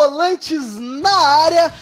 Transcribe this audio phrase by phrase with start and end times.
[0.00, 1.14] volantes na
[1.44, 1.72] área.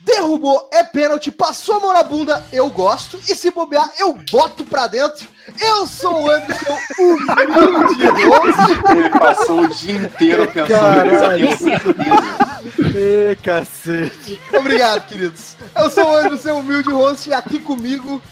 [0.00, 3.18] Derrubou, é pênalti, passou a mão na bunda, eu gosto.
[3.28, 5.28] E se bobear, eu boto pra dentro.
[5.60, 8.02] Eu sou o Anderson, humilde
[8.90, 11.64] Ele passou o dia inteiro pensando nisso.
[12.96, 14.40] Ê, cacete.
[14.52, 15.56] Obrigado, queridos.
[15.76, 18.22] Eu sou o Anderson, humilde host, e aqui comigo,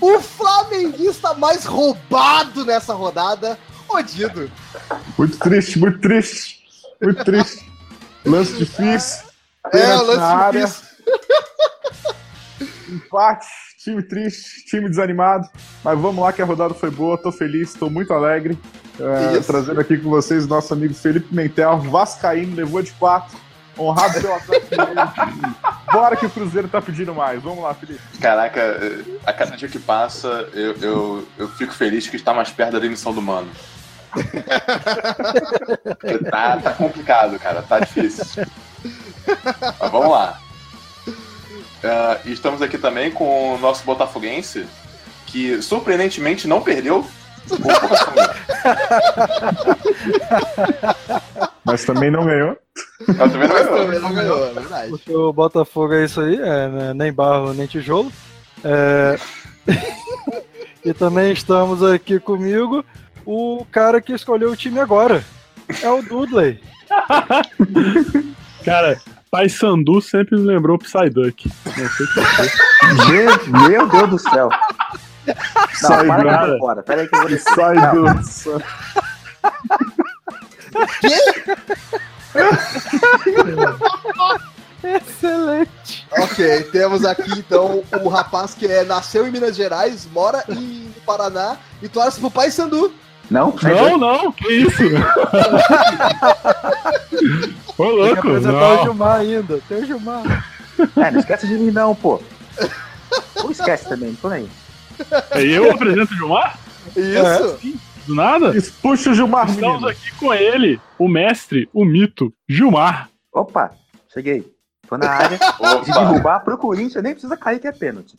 [0.00, 3.58] o flamenguista mais roubado nessa rodada,
[3.88, 4.50] Odido.
[5.16, 6.56] Muito triste, muito triste.
[7.00, 7.75] Muito triste.
[8.26, 9.24] Lance difícil.
[9.72, 10.86] É, lance difícil.
[12.88, 13.46] Empate,
[13.82, 15.48] time triste, time desanimado.
[15.82, 18.58] Mas vamos lá que a rodada foi boa, tô feliz, tô muito alegre.
[18.98, 23.36] É, trazendo aqui com vocês nosso amigo Felipe Mentel, Vascaíno, levou de quatro.
[23.78, 24.74] Honrado pelo Atlético
[25.92, 27.42] Bora que o Cruzeiro tá pedindo mais.
[27.42, 28.00] Vamos lá, Felipe.
[28.20, 28.80] Caraca,
[29.24, 32.78] a cada dia que passa, eu, eu, eu fico feliz que está mais perto da
[32.78, 33.50] demissão do Mano.
[36.30, 37.62] tá, tá complicado, cara.
[37.62, 38.44] Tá difícil.
[39.80, 40.40] Mas vamos lá.
[41.06, 44.66] Uh, estamos aqui também com o nosso botafoguense,
[45.26, 47.06] que surpreendentemente não perdeu.
[51.64, 52.56] Mas também não ganhou.
[53.06, 53.78] Mas também não ganhou.
[53.78, 54.90] Também não ganhou, é verdade.
[54.90, 58.12] Porque o Botafogo é isso aí, é, né, nem barro, nem tijolo.
[58.64, 59.18] É...
[60.84, 62.84] e também estamos aqui comigo
[63.26, 65.22] o cara que escolheu o time agora.
[65.82, 66.62] É o Dudley.
[68.64, 71.50] cara, Pai Sandu sempre me lembrou Psyduck.
[73.08, 74.48] Gente, meu Deus do céu.
[75.26, 75.34] Não,
[75.72, 76.52] Sai, para cara.
[76.52, 76.82] que fora.
[76.82, 78.04] Pera aí que eu vou Sai do.
[84.84, 86.06] Excelente.
[86.12, 91.56] Ok, temos aqui então o rapaz que é, nasceu em Minas Gerais, mora em Paraná
[91.82, 92.94] e torce pro Pai Sandu.
[93.30, 94.82] Não, Não, não, que isso?
[97.78, 98.82] Ô, Tem que louco, apresentar o não.
[98.84, 99.60] Gilmar ainda.
[99.68, 100.46] Tem o Gilmar.
[100.96, 102.22] É, não esquece de mim não, pô.
[103.42, 104.48] Ou esquece também, não tô nem.
[105.32, 106.58] É eu apresento o Gilmar?
[106.96, 107.58] Isso.
[108.06, 108.52] Do nada?
[108.80, 109.88] Puxa o Gilmar, Estamos menino.
[109.88, 113.08] aqui com ele, o mestre, o mito, Gilmar.
[113.32, 113.72] Opa,
[114.12, 114.46] cheguei.
[114.88, 115.36] Tô na área.
[115.36, 118.16] De Opa, derrubar pro Corinthians, nem precisa cair que é pênalti.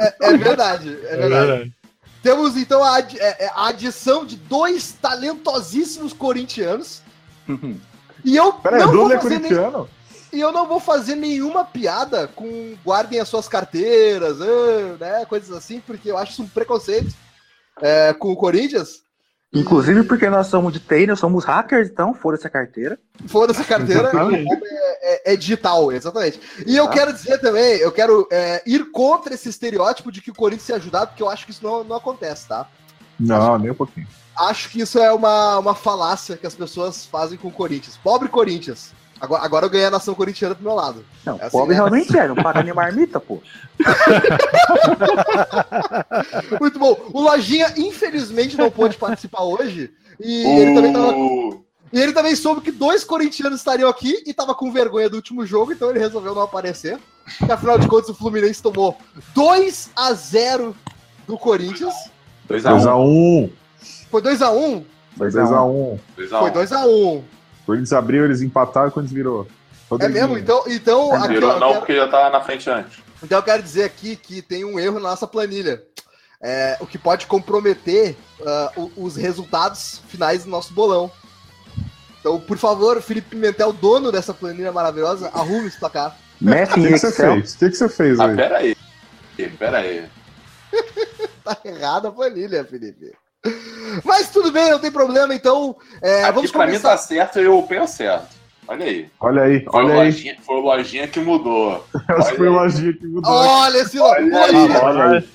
[0.00, 1.72] É, é- é verdade, é verdade.
[2.24, 7.02] Temos então a, adi- é- é a adição de dois talentosíssimos corintianos.
[8.26, 9.50] E eu Peraí, o não vou é fazer nem-?
[10.32, 15.54] E eu não vou fazer nenhuma piada com guardem as suas carteiras, ah, né, coisas
[15.54, 17.14] assim, porque eu acho isso um preconceito
[17.82, 19.02] é, com o Corinthians.
[19.54, 22.98] Inclusive porque nós somos de TI, nós somos hackers, então foda-se a carteira.
[23.26, 26.40] Foda-se a carteira, é, é- é digital, exatamente.
[26.66, 26.92] E eu Tá.
[26.92, 30.74] quero dizer também, eu quero é, ir contra esse estereótipo de que o Corinthians é
[30.74, 32.66] ajudado, porque eu acho que isso não, não acontece, tá?
[33.18, 34.08] Não, nem um pouquinho.
[34.36, 37.96] Acho que isso é uma, uma falácia que as pessoas fazem com o Corinthians.
[38.02, 38.92] Pobre Corinthians.
[39.24, 41.04] Agora, agora eu ganhei a nação corintiana pro meu lado.
[41.24, 41.74] Não, É assim, pobre né?
[41.74, 43.40] realmente é, não paga nem marmita, pô.
[46.60, 46.96] Muito bom.
[47.12, 49.90] O Lojinha, infelizmente, não pôde participar hoje.
[50.20, 51.14] E ele também tava.
[51.92, 55.46] E ele também soube que dois corintianos estariam aqui e tava com vergonha do último
[55.46, 56.98] jogo, então ele resolveu não aparecer.
[57.38, 58.96] Porque afinal de contas o Fluminense tomou
[59.32, 60.74] 2 a 0
[61.26, 61.94] do Corinthians.
[62.48, 63.50] 2x1.
[64.10, 64.84] Foi 2 a 1
[65.18, 65.98] 2x1.
[66.18, 66.38] 2x1.
[66.40, 67.24] Foi 2 a 1
[67.66, 69.46] Corinthians abriu, eles empataram, Corinthians virou.
[70.00, 70.36] É mesmo?
[70.38, 72.98] Então, então, aqui, Virou não, quero, porque já tava na frente antes.
[73.22, 75.82] então eu quero dizer aqui que tem um erro na nossa planilha.
[76.40, 81.10] É, o que pode comprometer ah, o- os resultados finais do nosso bolão.
[82.20, 86.16] Então, por favor, Felipe Pimentel, dono dessa planilha maravilhosa, arrume esse placar.
[86.40, 87.32] Mexe O em que, que você Excel.
[87.34, 87.54] fez?
[87.54, 88.36] O que, que você fez Ah, aí?
[88.36, 88.76] pera aí.
[89.58, 90.06] Pera aí.
[91.44, 93.12] Tá errada a planilha, Felipe.
[94.04, 95.76] Mas tudo bem, não tem problema, então.
[96.02, 98.34] é, Aqui vamos pra mim tá certo e eu penso certo.
[98.66, 99.10] Olha aí.
[99.20, 100.04] Olha aí, Foi o olha aí.
[100.06, 101.84] lojinha, foi o lojinha que mudou.
[102.08, 102.52] Acho que foi o.
[102.52, 103.30] Lojinha que mudou.
[103.32, 104.52] Olha esse Olha o aí.
[104.52, 105.28] Lojinha, Olha aí.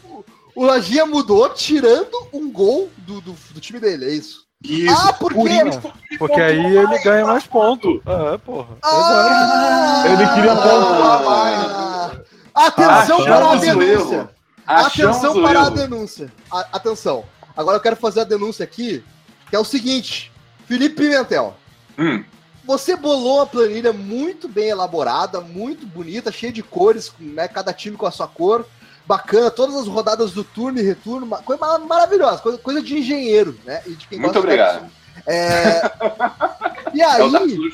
[0.56, 4.46] o Lojinha mudou tirando um gol do, do, do time dele, é isso.
[4.62, 4.94] Isso.
[5.08, 6.18] Ah, por quê?
[6.18, 8.02] Porque aí ele ganha mais pontos.
[8.06, 8.68] Ah, porra.
[8.84, 12.12] Ah, Ele queria pontuar ah,
[12.56, 14.30] Atenção para a o denúncia.
[14.68, 16.30] Atenção o para a denúncia.
[16.74, 17.24] Atenção.
[17.56, 19.04] Agora eu quero fazer a denúncia aqui,
[19.50, 20.32] que é o seguinte.
[20.68, 21.56] Felipe Pimentel,
[21.98, 22.24] Hum,
[22.64, 27.98] você bolou uma planilha muito bem elaborada, muito bonita, cheia de cores, né, cada time
[27.98, 28.66] com a sua cor.
[29.06, 33.60] Bacana, todas as rodadas do turno e retorno, coisa mara- maravilhosa, coisa, coisa de engenheiro,
[33.66, 33.82] né?
[33.88, 34.88] E de quem Muito obrigado.
[35.26, 35.82] É...
[36.94, 37.74] E é aí, Planilhas.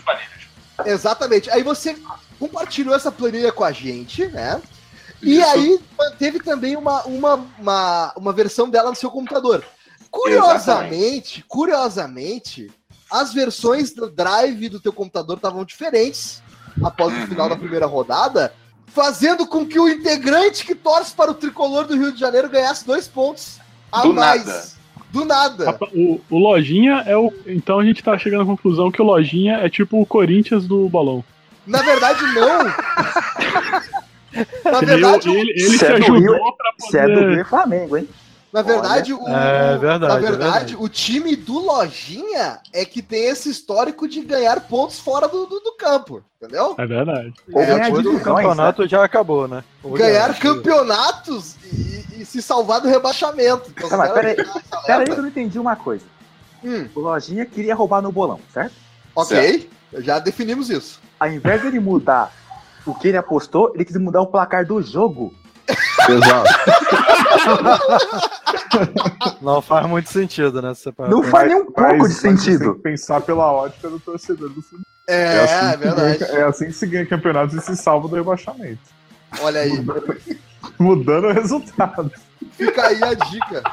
[0.85, 1.95] exatamente, aí você
[2.39, 4.61] compartilhou essa planilha com a gente, né?
[5.25, 5.49] E Isso.
[5.49, 9.65] aí manteve também uma, uma, uma, uma versão dela no seu computador.
[10.11, 12.71] Curiosamente, curiosamente,
[13.11, 16.43] as versões do drive do teu computador estavam diferentes
[16.83, 18.53] após o final da primeira rodada,
[18.87, 22.85] fazendo com que o integrante que torce para o tricolor do Rio de Janeiro ganhasse
[22.85, 23.59] dois pontos
[23.91, 24.45] a Do mais.
[24.45, 24.65] nada.
[25.11, 25.79] Do nada.
[25.93, 27.33] O, o Lojinha é o.
[27.47, 30.87] Então a gente tá chegando à conclusão que o Lojinha é tipo o Corinthians do
[30.89, 31.23] bolão.
[31.65, 32.59] Na verdade, não.
[34.63, 37.13] Na Ele, verdade, o- ele, ele Se é do ajudou Rio, pra Isso é do
[37.13, 37.35] poder.
[37.35, 38.09] Rio Flamengo, hein?
[38.53, 40.77] Na verdade, o, É verdade, na é verdade, verdade.
[40.79, 45.59] o time do Lojinha é que tem esse histórico de ganhar pontos fora do, do,
[45.59, 46.73] do campo, entendeu?
[46.77, 47.33] É verdade.
[47.51, 48.33] Ou É, ganhar o O divisões, né?
[48.33, 49.61] campeonato já acabou, né?
[49.83, 53.69] Ou Ganhar já- campeonatos e, e se salvar do rebaixamento.
[53.75, 54.35] Então, Tá, mas os peraí,
[55.05, 56.05] que eu não entendi uma coisa.
[56.63, 58.73] Hum, O Lojinha queria roubar no bolão, certo?
[59.13, 61.01] ok, já definimos isso.
[61.19, 62.31] Ao invés dele mudar
[62.85, 65.33] o que ele apostou, ele quis mudar o placar do jogo.
[66.07, 66.49] Exato.
[69.41, 70.73] Não faz muito sentido, né?
[71.09, 72.75] Não faz nem um pouco Mas- de sentido.
[72.75, 74.85] que pensar pela ótica do torcedor do futebol.
[75.07, 76.17] É, assim é que verdade.
[76.19, 78.79] ganha- é assim que se ganha campeonatos e se salva do rebaixamento.
[79.41, 79.85] Olha aí,
[80.79, 82.11] Mudando o resultado.
[82.51, 83.63] fica aí a dica.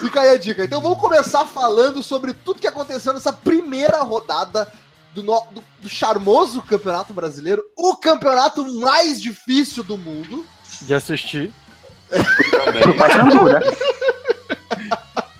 [0.00, 0.64] Fica aí a dica.
[0.64, 4.68] Então vamos começar falando sobre tudo que aconteceu nessa primeira rodada
[5.14, 10.46] do, no- do- do charmoso Campeonato Brasileiro, o campeonato mais difícil do mundo.
[10.82, 11.52] de assistir.
[12.10, 12.82] Também.
[13.52, 13.60] Né?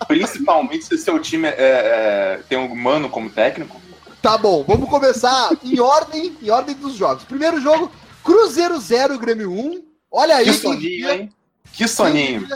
[0.07, 3.81] Principalmente se seu time é- é- tem um mano como técnico.
[4.21, 7.25] Tá bom, vamos começar em ordem, em ordem dos jogos.
[7.25, 7.91] Primeiro jogo,
[8.23, 9.83] Cruzeiro 0, Grêmio 1.
[10.11, 11.33] Olha aí, Que soninho, hein?
[11.73, 12.47] Que soninho.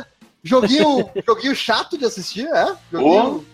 [0.45, 2.77] Joguinho, joguinho chato de assistir, é?
[2.93, 3.47] Joguinho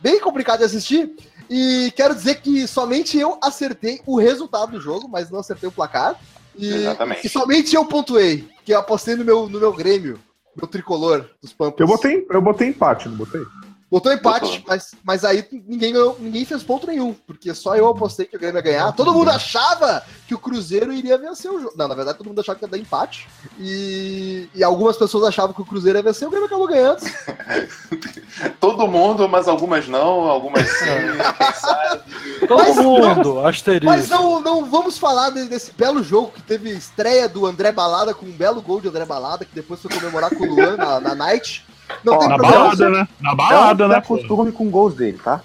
[0.00, 1.12] bem complicado de assistir.
[1.50, 5.72] E quero dizer que somente eu acertei o resultado do jogo, mas não acertei o
[5.72, 6.14] placar.
[6.56, 7.26] E, Exatamente.
[7.26, 10.20] e somente eu pontuei, que eu apostei no meu, no meu Grêmio,
[10.56, 11.80] meu tricolor dos Pampas.
[11.80, 13.42] Eu botei, eu botei empate, não botei?
[13.90, 14.64] Botou empate, Botou.
[14.68, 18.38] mas, mas aí ninguém, ganhou- ninguém fez ponto nenhum, porque só eu apostei que o
[18.38, 18.92] Grêmio ia ganhar.
[18.92, 21.74] Todo mundo achava que o Cruzeiro iria vencer o jogo.
[21.76, 23.26] Não, na verdade, todo mundo achava que ia dar empate.
[23.58, 27.00] E, e algumas pessoas achavam que o Cruzeiro ia vencer, o Grêmio acabou ganhando.
[28.60, 32.46] Todo mundo, mas algumas não, algumas sim.
[32.46, 33.86] Todo Mas- mundo, asterisco.
[33.86, 38.14] Mas não, não vamos falar de- desse belo jogo que teve estreia do André Balada
[38.14, 41.00] com um belo gol de André Balada, que depois foi comemorar com o Luan na,
[41.00, 41.66] na Night.
[42.04, 42.64] Não Ó, tem Na problema.
[42.64, 43.08] balada, né?
[43.20, 43.98] Na balada, Não né?
[43.98, 45.42] acostume com gols dele, tá?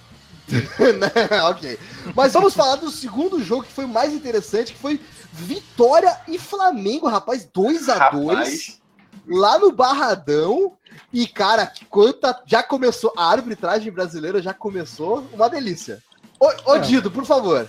[0.47, 1.41] Né?
[1.49, 1.79] ok.
[2.15, 4.99] Mas vamos falar do segundo jogo que foi o mais interessante, que foi
[5.33, 8.81] Vitória e Flamengo, rapaz, 2 a 2 Rapaz.
[9.27, 10.73] lá no Barradão.
[11.11, 12.39] E, cara, que quanta.
[12.45, 13.11] Já começou.
[13.17, 15.25] A arbitragem brasileira já começou.
[15.33, 16.01] Uma delícia.
[16.39, 17.67] Ô, ô Dido, por favor.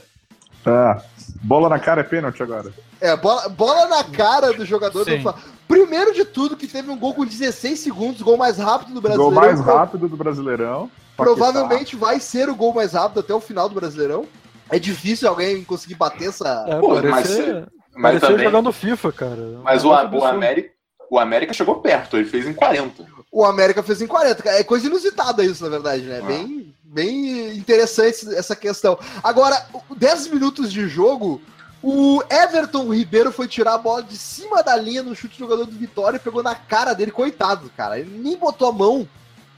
[0.63, 1.03] Tá.
[1.43, 2.73] Bola na cara é pênalti agora.
[3.01, 5.17] É, bola, bola na cara do jogador Sim.
[5.17, 5.56] do Flamengo.
[5.69, 9.03] Primeiro de tudo, que teve um gol com 16 segundos, gol mais rápido do Gol
[9.03, 9.41] Brasileirão.
[9.41, 10.91] mais Pro- rápido do Brasileirão.
[11.17, 14.25] Provavelmente vai ser o gol mais rápido até o final do Brasileirão.
[14.71, 16.65] É difícil alguém conseguir bater essa.
[16.69, 18.45] É, Pô, parecia, mas- Mas também.
[18.45, 19.61] jogando FIFA, cara.
[19.63, 20.25] Mas Um o, o.
[20.25, 20.71] América,
[21.11, 23.05] o América chegou perto, ele fez em 40.
[23.33, 24.49] O América fez em 40.
[24.49, 26.21] É coisa inusitada isso, na verdade, né?
[26.23, 26.27] Ah.
[26.27, 28.99] Bem, bem interessante essa questão.
[29.23, 31.41] Agora, o- 10 minutos de jogo,
[31.89, 35.67] o Everton Ribeiro foi tirar a bola de cima da linha no chute do jogador
[35.67, 38.01] do Vitória e pegou na cara dele, coitado, cara.
[38.01, 39.09] Ele nem botou a mão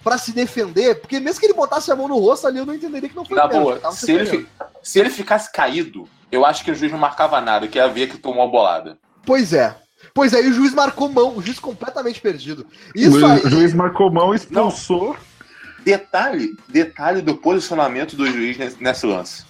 [0.04, 2.74] pra se defender, porque mesmo que ele botasse a mão no rosto ali, eu não
[2.74, 4.46] entenderia que não foi Na boa, se ele, fi-
[4.82, 8.08] se ele ficasse caído, eu acho que o juiz não marcava nada, que ia ver
[8.08, 8.98] que tomou a bolada.
[9.24, 9.74] Pois é.
[10.12, 12.66] Pois é, e o juiz marcou mão, o juiz completamente perdido.
[12.94, 13.40] Isso o aí.
[13.48, 15.16] juiz marcou mão, expulsou.
[15.82, 19.47] Detalhe, detalhe do posicionamento do juiz nesse lance.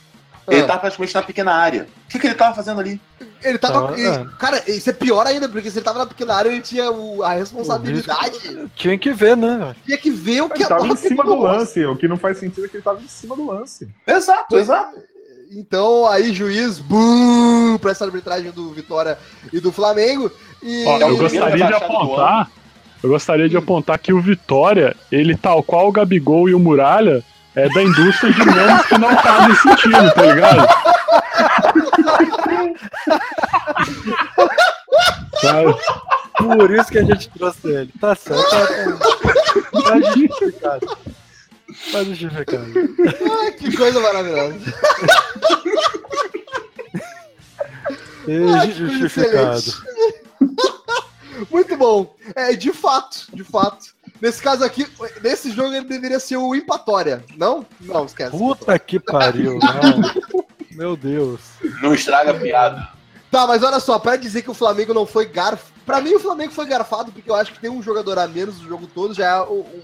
[0.49, 0.67] Ele Ah.
[0.67, 1.87] tava praticamente na pequena área.
[2.07, 3.01] O que, que ele tava fazendo ali?
[3.43, 3.89] Ele tava.
[3.89, 4.27] Tá, ele- é.
[4.39, 7.23] Cara, isso é pior ainda, porque se ele tava na pequena área, ele tinha o-
[7.23, 8.69] a responsabilidade.
[8.75, 9.75] Tinha que ver, né?
[9.85, 11.85] Tinha que ver o que Ele tava em cima do lance.
[11.85, 13.89] O que não faz sentido é que ele tava em cima do lance.
[14.07, 14.97] Exato, exato.
[15.51, 19.19] Então, aí, juiz, bum, pra essa arbitragem do Vitória
[19.53, 20.31] e do Flamengo.
[20.63, 22.51] E Ó, É eu gostaria de apontar.
[23.03, 27.23] Eu gostaria de apontar que o Vitória, ele tal qual o Gabigol e o Muralha,
[27.55, 30.69] é da indústria de memes que não fazem sentido, tá ligado?
[35.41, 35.75] Sabe?
[36.37, 37.93] Por isso que a gente trouxe ele.
[38.01, 38.51] Tá certo.
[38.51, 38.67] Tá,
[39.73, 40.99] tá, tá justificado.
[41.93, 42.73] Tá justificado.
[43.41, 44.59] Ai, que coisa maravilhosa.
[48.25, 49.63] Que justificado.
[51.51, 52.15] Muito bom.
[52.35, 53.98] É, de fato, de fato.
[54.21, 54.87] Nesse caso aqui,
[55.23, 57.25] nesse jogo ele deveria ser o empatória.
[57.37, 57.65] Não?
[57.81, 58.37] Não, esquece.
[58.37, 60.39] Puta que pariu, não.
[60.73, 61.41] Meu Deus.
[61.83, 62.89] Não estraga a piada.
[63.31, 65.71] Tá, mas olha só, pra dizer que o Flamengo não foi garfo.
[65.85, 68.61] Pra mim, o Flamengo foi garfado, porque eu acho que tem um jogador a menos
[68.61, 69.83] no jogo todo, já é o- um-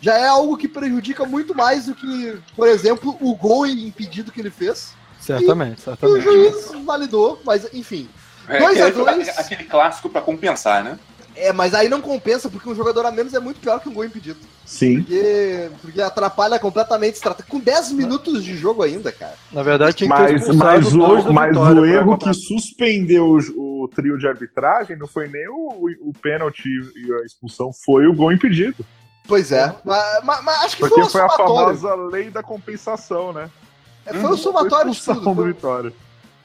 [0.00, 4.40] já é algo que prejudica muito mais do que, por exemplo, o gol impedido que
[4.40, 4.94] ele fez.
[5.20, 6.22] Certamente, E o certamente.
[6.24, 8.08] juiz validou, mas enfim.
[8.48, 9.38] É, Dois a aquele- dois.
[9.38, 10.98] Aquele clássico pra compensar, né?
[11.42, 13.92] É, mas aí não compensa, porque um jogador a menos é muito pior que um
[13.92, 14.38] gol impedido.
[14.64, 15.02] Sim.
[15.02, 17.20] Porque, porque atrapalha completamente.
[17.48, 19.34] Com 10 minutos de jogo ainda, cara.
[19.50, 23.88] Na verdade, tinha que Mas, expulsado mas, o, mas o erro que suspendeu o, o
[23.88, 28.32] trio de arbitragem não foi nem o, o pênalti e a expulsão, foi o gol
[28.32, 28.84] impedido.
[29.26, 29.74] Pois é.
[29.84, 33.50] Mas, mas- mas acho que Porque foi um foi a famosa lei da compensação, né?
[34.04, 35.34] É, Foi um somatório de expulsão tudo.
[35.36, 35.92] do Foi, Vitória.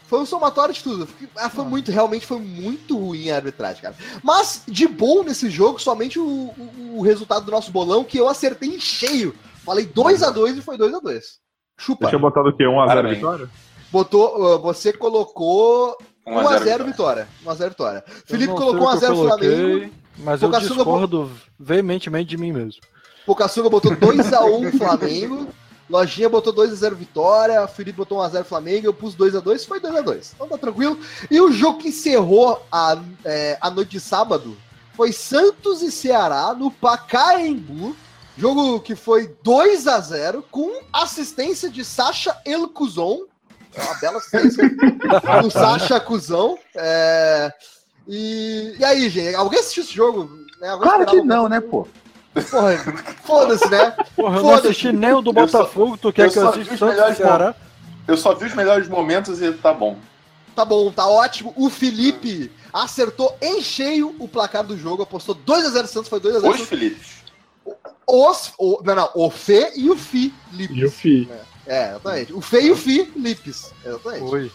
[0.07, 1.07] Foi um somatório de tudo.
[1.35, 3.95] Ah, foi muito, realmente foi muito ruim a arbitragem, cara.
[4.23, 8.27] Mas, de bom nesse jogo, somente o, o- o resultado do nosso bolão, que eu
[8.27, 9.35] acertei em cheio.
[9.65, 11.21] Falei 2x2 e foi 2x2.
[11.79, 12.05] Chupa.
[12.05, 12.63] Você tinha botado o quê?
[12.63, 13.15] 1x0 Parabéns.
[13.15, 13.49] Vitória?
[13.91, 15.95] Botou, uh, você colocou
[16.25, 16.83] 1x0 Vitória.
[16.85, 17.27] vitória.
[17.45, 18.03] 1x0 vitória.
[18.07, 19.93] Eu Felipe colocou sei o que 1x0 eu coloquei, Flamengo.
[20.19, 22.81] Mas eu Pocassuga discordo veementemente de mim mesmo.
[23.25, 25.47] Pocassuga botou 2x1 Flamengo.
[25.89, 27.67] Lojinha botou 2x0 Vitória.
[27.67, 28.87] Felipe botou 1x0 Flamengo.
[28.87, 29.65] Eu pus 2x2.
[29.65, 30.31] Foi 2x2.
[30.35, 30.99] Então tá tranquilo.
[31.29, 34.57] E o jogo que encerrou a, é, a noite de sábado
[34.95, 37.95] foi Santos e Ceará no Pacaembu.
[38.37, 43.25] Jogo que foi 2x0 com assistência de Sacha Elcuzon.
[43.73, 44.69] É uma bela assistência
[45.41, 46.57] do Sacha Cuzão.
[46.75, 47.53] É,
[48.07, 49.35] e, e aí, gente?
[49.35, 50.29] Alguém assistiu esse jogo?
[50.59, 50.69] Né?
[50.69, 51.87] Alguém Claro que não, né, pô?
[52.43, 52.77] Porra,
[53.23, 53.91] foda-se, né?
[54.15, 54.67] Porra, eu não Foda-se.
[54.67, 57.17] assisti nem o do Eu só- Botafogo, tu quer eu que eu assista os melhores
[57.17, 57.55] Ceará?
[58.07, 59.97] Eu só vi os melhores momentos e tá bom.
[60.55, 61.53] Tá bom, tá ótimo.
[61.55, 66.41] O Felipe acertou em cheio o placar do jogo, apostou 2x0 Santos, foi 2x0 Os
[66.41, 66.67] Santos.
[66.67, 67.17] Filipes.
[68.07, 70.77] Os, o, não, não, o Fê e o Fi Lipes.
[70.77, 71.29] E o Fi.
[71.65, 72.33] É, exatamente.
[72.33, 73.71] O Fê e o Fi Lipes.
[73.85, 74.23] Exatamente.
[74.23, 74.51] Oi.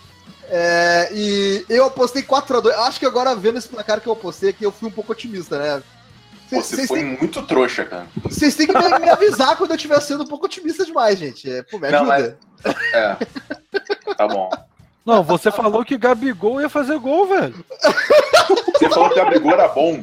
[0.48, 2.72] É, e eu apostei 4x2.
[2.72, 5.58] Acho que agora, vendo esse placar que eu apostei aqui, eu fui um pouco otimista,
[5.58, 5.82] né?
[6.52, 8.06] Vocês- Você foi têm, muito trouxa, cara.
[8.25, 11.50] vocês têm que me, me avisar quando eu estiver sendo um pouco otimista demais, gente.
[11.50, 12.38] É, pô, me Não, ajuda.
[12.94, 13.16] É.
[14.16, 14.49] Tá bom.
[15.04, 17.64] Não, você falou que Gabigol ia fazer gol, velho.
[18.78, 20.02] Você falou que o Gabigol era bom.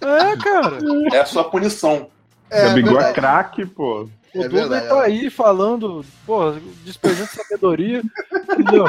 [0.00, 0.78] É, cara.
[1.12, 2.08] É a sua punição.
[2.50, 3.14] É, Gabigol é verdade.
[3.14, 4.08] craque, pô.
[4.34, 6.52] O É Douglas verdade, tá aí falando, pô,
[6.84, 8.02] despejando sabedoria,
[8.50, 8.84] entendeu?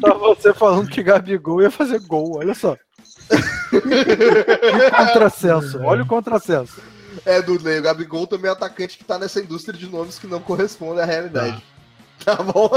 [0.00, 2.76] Tá você falando que Gabigol ia fazer gol, olha só.
[3.70, 6.80] Que contrassenso, olha o contrassenso.
[7.24, 10.40] É, Dudley, o Gabigol também é atacante que tá nessa indústria de nomes que não
[10.40, 11.62] corresponde à realidade.
[12.24, 12.70] Tá bom?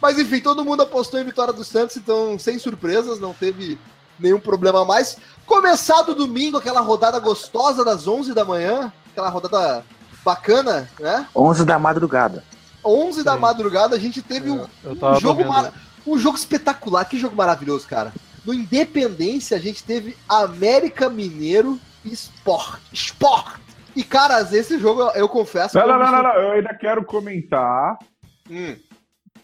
[0.00, 3.76] Mas enfim, todo mundo apostou em vitória do Santos, então sem surpresas, não teve
[4.18, 5.18] nenhum problema a mais.
[5.44, 9.84] Começado domingo, aquela rodada gostosa das 11 da manhã, aquela rodada
[10.24, 11.26] bacana, né?
[11.34, 12.44] 11 da madrugada.
[12.84, 13.40] 11 da Sim.
[13.40, 15.72] madrugada, a gente teve um, Eu um tava jogo, mara-
[16.06, 17.04] um jogo espetacular.
[17.04, 18.12] Que jogo maravilhoso, cara.
[18.48, 22.80] No Independência, a gente teve América Mineiro e Sport.
[22.94, 23.56] Sport!
[23.94, 25.76] E, caras, esse jogo, eu- confesso...
[25.76, 26.30] Não, que não, eu não, não, não.
[26.40, 27.98] Eu ainda quero comentar
[28.50, 28.74] Hum.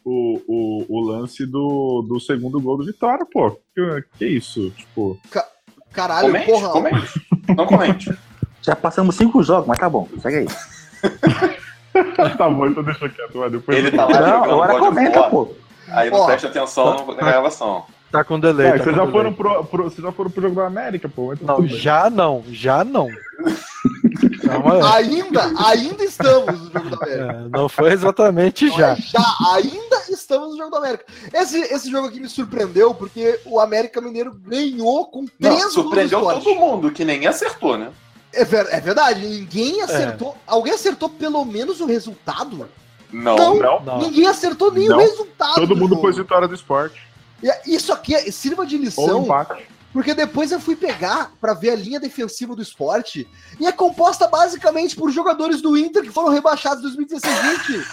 [0.02, 3.50] o, o, o lance do, do segundo gol do Vitória, pô.
[3.74, 4.70] Que, que isso?
[4.70, 5.20] Tipo,
[5.92, 6.68] Caralho, Comente, porra.
[6.70, 7.26] comente.
[7.54, 8.18] Não comente.
[8.62, 10.46] Já passamos cinco jogos, mas tá bom, segue aí.
[12.38, 13.50] tá bom, então deixa quieto, vai.
[13.50, 15.54] Depois Ele eu- tá lá Não, agora comenta, pô.
[15.88, 17.84] Aí não presta atenção na gravação.
[18.14, 18.66] Tá com delay.
[18.68, 19.32] É, tá vocês com já delay.
[19.32, 21.32] pro, pro, vocês já foram pro jogo da América, pô.
[21.32, 23.08] então Não, já não, já não.
[24.94, 27.32] Ainda, ainda estamos no Jogo da América.
[27.32, 28.90] É, não foi exatamente já.
[28.90, 31.04] Mas já, ainda estamos no Jogo da América.
[31.32, 35.72] Esse, esse jogo aqui me surpreendeu porque o América Mineiro ganhou com três Não, gols
[35.72, 37.90] surpreendeu todo mundo, que nem acertou, né?
[38.32, 40.36] É, ver- é verdade, ninguém acertou.
[40.46, 42.68] Alguém acertou pelo menos o resultado?
[43.12, 43.36] Não.
[43.36, 43.58] Não.
[43.58, 43.98] Não, Não.
[43.98, 44.96] Ninguém acertou nem Não.
[44.96, 45.54] o resultado.
[45.54, 46.02] todo do mundo jogo.
[46.02, 47.00] pôs vitória do esporte.
[47.66, 49.26] E Isso aqui é- sirva de lição,
[49.92, 53.28] porque depois eu fui pegar pra ver a linha defensiva do esporte
[53.60, 57.86] e é composta basicamente por jogadores do Inter que foram rebaixados em 2016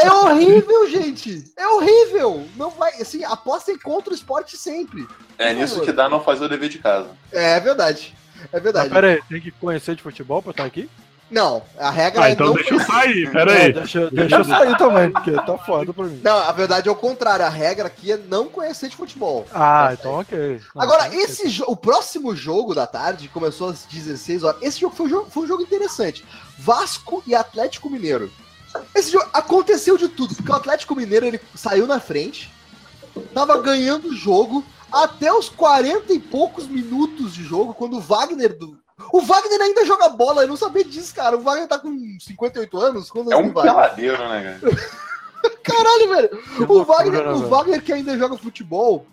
[0.00, 1.44] É horrível, gente.
[1.56, 2.46] É horrível.
[2.56, 5.06] Não vai, assim, apostem contra o esporte sempre.
[5.36, 7.08] É nisso que dá não fazer o dever de casa.
[7.30, 8.16] É verdade.
[8.52, 8.90] É verdade.
[8.90, 10.88] pera aí, tem que conhecer de futebol pra estar aqui?
[11.34, 13.72] Não, a regra Ah, é então não deixa eu sair, pera Não, aí.
[13.72, 16.20] deixa, deixa eu sair também, porque tá foda pra mim.
[16.22, 17.44] Não, a verdade é o contrário.
[17.44, 19.44] A regra aqui é não conhecer de futebol.
[19.52, 20.60] Ah, então ok.
[20.74, 21.18] Não, Agora, ok.
[21.18, 24.62] esse jo- o próximo jogo da tarde começou às 16 horas.
[24.62, 26.24] Esse jogo foi um jogo, foi um jogo interessante.
[26.56, 28.30] Vasco e Atlético Mineiro.
[28.94, 32.48] Esse jogo aconteceu de tudo, porque o Atlético Mineiro ele saiu na frente,
[33.34, 38.56] tava ganhando o jogo até os 40 e poucos minutos de jogo, quando o Wagner
[38.56, 38.78] do.
[39.12, 41.36] O Wagner ainda joga bola, eu não sabia disso, cara.
[41.36, 43.10] O Wagner tá com 58 anos.
[43.10, 44.76] Quando É um peladeiro, né, cara?
[45.62, 46.42] Caralho, velho.
[46.68, 47.48] O Wagner, o?
[47.48, 49.06] Wagner que ainda joga futebol,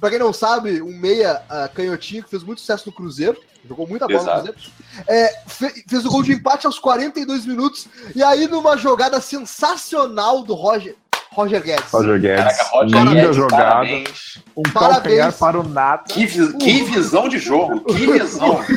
[0.00, 3.38] pra quem não sabe, um meia uh, canhotinho que fez muito sucesso no Cruzeiro.
[3.68, 4.46] Jogou muita bola Exato.
[4.46, 4.72] no Cruzeiro.
[5.06, 7.86] É, fe- fez o gol de empate aos 42 minutos.
[8.16, 10.96] E aí, numa jogada sensacional do Roger,
[11.32, 11.90] Roger Guedes.
[11.92, 12.44] Roger Guedes.
[12.44, 13.62] Caraca, Roger Linda Guedes, jogada.
[13.64, 14.38] parabéns.
[14.56, 14.98] Um Parabéns.
[15.02, 16.02] calcanhar para o nada.
[16.08, 18.60] Que, vi- que visão de jogo, que visão.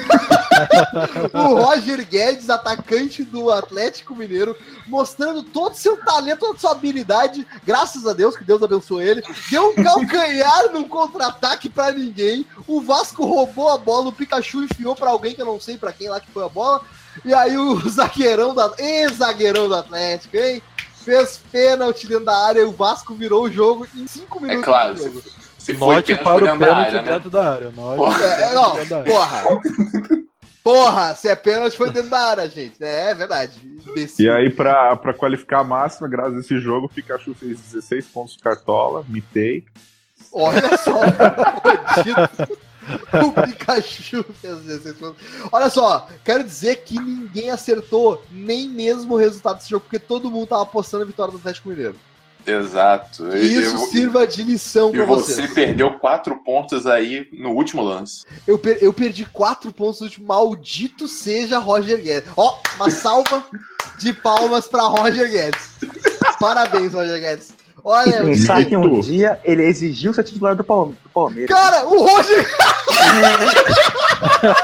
[1.34, 4.56] O Roger Guedes, atacante do Atlético Mineiro,
[4.88, 9.04] mostrando todo o seu talento, toda a sua habilidade, graças a Deus, que Deus abençoe
[9.04, 9.24] ele.
[9.50, 12.46] Deu um calcanhar num contra-ataque pra ninguém.
[12.68, 15.92] O Vasco roubou a bola, o Pikachu enfiou pra alguém que eu não sei pra
[15.92, 16.82] quem lá que foi a bola.
[17.26, 18.72] E aí o zagueirão da.
[18.78, 20.62] Ex-zagueirão do Atlético, hein?
[21.04, 24.64] Fez pênalti dentro da área e o Vasco virou o jogo em 5 É minutos.
[24.66, 25.22] claro, de jogo.
[25.22, 27.12] se, se foi Note pênalti, para o da pênalti área, né?
[27.14, 27.72] dentro da área.
[27.72, 28.24] Porra.
[28.26, 29.12] É, não, dentro da área.
[29.14, 29.44] porra.
[30.64, 32.82] Porra, se é pênalti foi dentro da área, gente.
[32.82, 33.52] É, é verdade.
[33.86, 34.26] Imbecil.
[34.26, 38.06] E aí, pra, pra qualificar a máxima, graças a esse jogo, o Pikachu fez 16
[38.08, 39.66] pontos de cartola, mitei.
[40.32, 41.02] Olha só,
[43.26, 45.24] o Pikachu fez 16 pontos.
[45.52, 50.30] Olha só, quero dizer que ninguém acertou nem mesmo o resultado desse jogo, porque todo
[50.32, 51.96] mundo tava apostando a vitória do Atlético Mineiro.
[52.46, 53.26] Exato.
[53.30, 55.54] Que isso Eu- sirva de lição E pra você vocês.
[55.54, 58.26] perdeu quatro pontos aí no último lance.
[58.46, 60.28] Eu, per- eu perdi quatro pontos no último.
[60.28, 62.30] Maldito seja Roger Guedes.
[62.36, 63.46] Ó, uma salva
[63.98, 65.70] de palmas pra Roger Guedes.
[66.38, 67.54] Parabéns, Roger Guedes.
[67.84, 71.50] Olha, E pensar que um dia ele exigiu ser titular do Palme- do Palmeiras.
[71.54, 72.48] cara, o Roger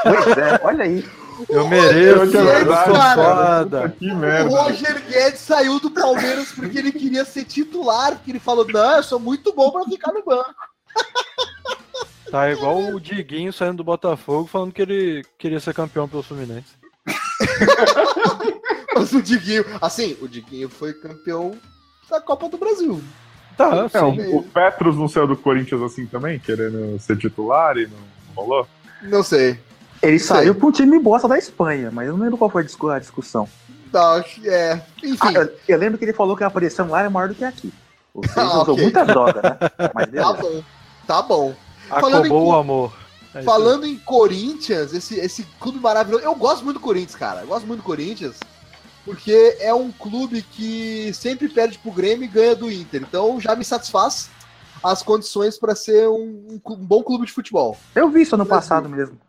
[0.03, 1.05] Pois é, olha aí.
[1.47, 3.15] Eu mereço, eu verdade, sou cara.
[3.63, 3.95] foda.
[3.97, 4.49] Que O merda.
[4.49, 9.03] Roger Guedes saiu do Palmeiras porque ele queria ser titular, porque ele falou: não, eu
[9.03, 10.53] sou muito bom pra ficar no banco.
[12.29, 16.77] Tá igual o Diguinho saindo do Botafogo falando que ele queria ser campeão pelo Fluminense.
[18.93, 21.57] Mas o Diguinho, assim, o Diguinho foi campeão
[22.09, 23.01] da Copa do Brasil.
[23.57, 24.21] Tá, É, sim.
[24.33, 27.97] o, o Petros não saiu do Corinthians assim também, querendo ser titular e não
[28.35, 28.67] rolou?
[29.01, 29.59] Não sei.
[30.01, 30.27] Ele Sei.
[30.27, 32.89] saiu pra um time bosta da Espanha, mas eu não lembro qual foi a discu-
[32.89, 33.49] a discussão.
[33.91, 34.71] Não, é.
[34.73, 37.35] Ah, Enfim, eu, eu lembro que ele falou que a pressão lá é maior do
[37.35, 37.73] que aqui.
[38.13, 38.83] Ou seja, Ah, usou ok.
[38.83, 39.89] muita droga, né?
[39.93, 40.63] Mas tá bom.
[41.05, 41.53] Tá bom.
[41.89, 42.93] falando em Acabou o amor.
[43.35, 46.23] É Falando em Corinthians, esse, esse clube maravilhoso.
[46.23, 47.41] Eu gosto muito do Corinthians, cara.
[47.41, 48.37] Eu gosto muito do Corinthians.
[49.09, 53.01] Porque é um clube que sempre perde pro Grêmio e ganha do Inter.
[53.01, 54.29] Então já me satisfaz
[54.83, 57.75] as condições para ser um, um um bom clube de futebol.
[57.95, 58.61] Eu vi isso ano Brasil.
[58.61, 59.19] passado mesmo.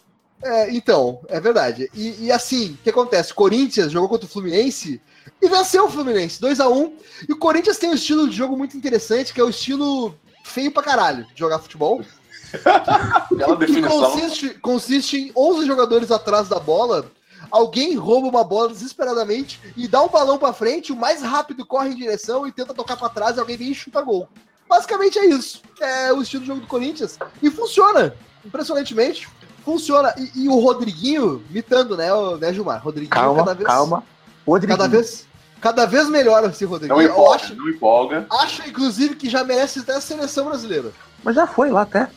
[0.42, 1.90] É, então, é verdade.
[1.94, 3.32] E, e assim, o que acontece?
[3.32, 5.00] Corinthians jogou contra o Fluminense
[5.40, 8.58] e venceu o Fluminense, 2 a 1 E o Corinthians tem um estilo de jogo
[8.58, 10.14] muito interessante, que é o estilo
[10.44, 12.04] feio pra caralho de jogar futebol.
[13.32, 17.10] Bela que consiste, consiste em 11 jogadores atrás da bola.
[17.50, 21.90] Alguém rouba uma bola desesperadamente e dá um balão pra frente, o mais rápido corre
[21.90, 24.28] em direção e tenta tocar pra trás e alguém vem e chuta gol.
[24.68, 25.60] Basicamente é isso.
[25.80, 27.18] É o estilo de jogo do Corinthians.
[27.42, 28.14] E funciona.
[28.44, 29.28] Impressionantemente.
[29.64, 30.14] Funciona.
[30.16, 32.82] E, e o Rodriguinho, mitando, né, o- né Gilmar?
[32.82, 33.66] Rodriguinho Calma, cada vez.
[33.66, 34.04] calma.
[34.46, 34.78] Rodriguinho.
[34.78, 35.26] Cada vez,
[35.60, 36.96] cada vez melhor esse Rodriguinho.
[36.98, 38.26] Não empolga, acho, não empolga.
[38.30, 40.92] acho, inclusive, que já merece até a seleção brasileira.
[41.24, 42.08] Mas já foi lá até.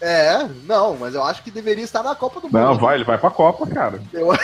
[0.00, 2.58] É, não, mas eu acho que deveria estar na Copa do Mundo.
[2.58, 4.00] Não, vai, ele vai pra Copa, cara.
[4.12, 4.28] Eu-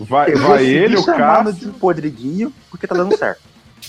[0.00, 1.52] Vai, Eu vai ele, o Cássio.
[1.72, 3.40] de Rodriguinho, porque tá dando certo.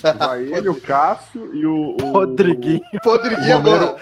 [0.19, 1.97] Vai ele, o Cássio e o.
[2.01, 2.81] o Rodriguinho.
[3.03, 3.95] Rodriguinho, O Romero- mano.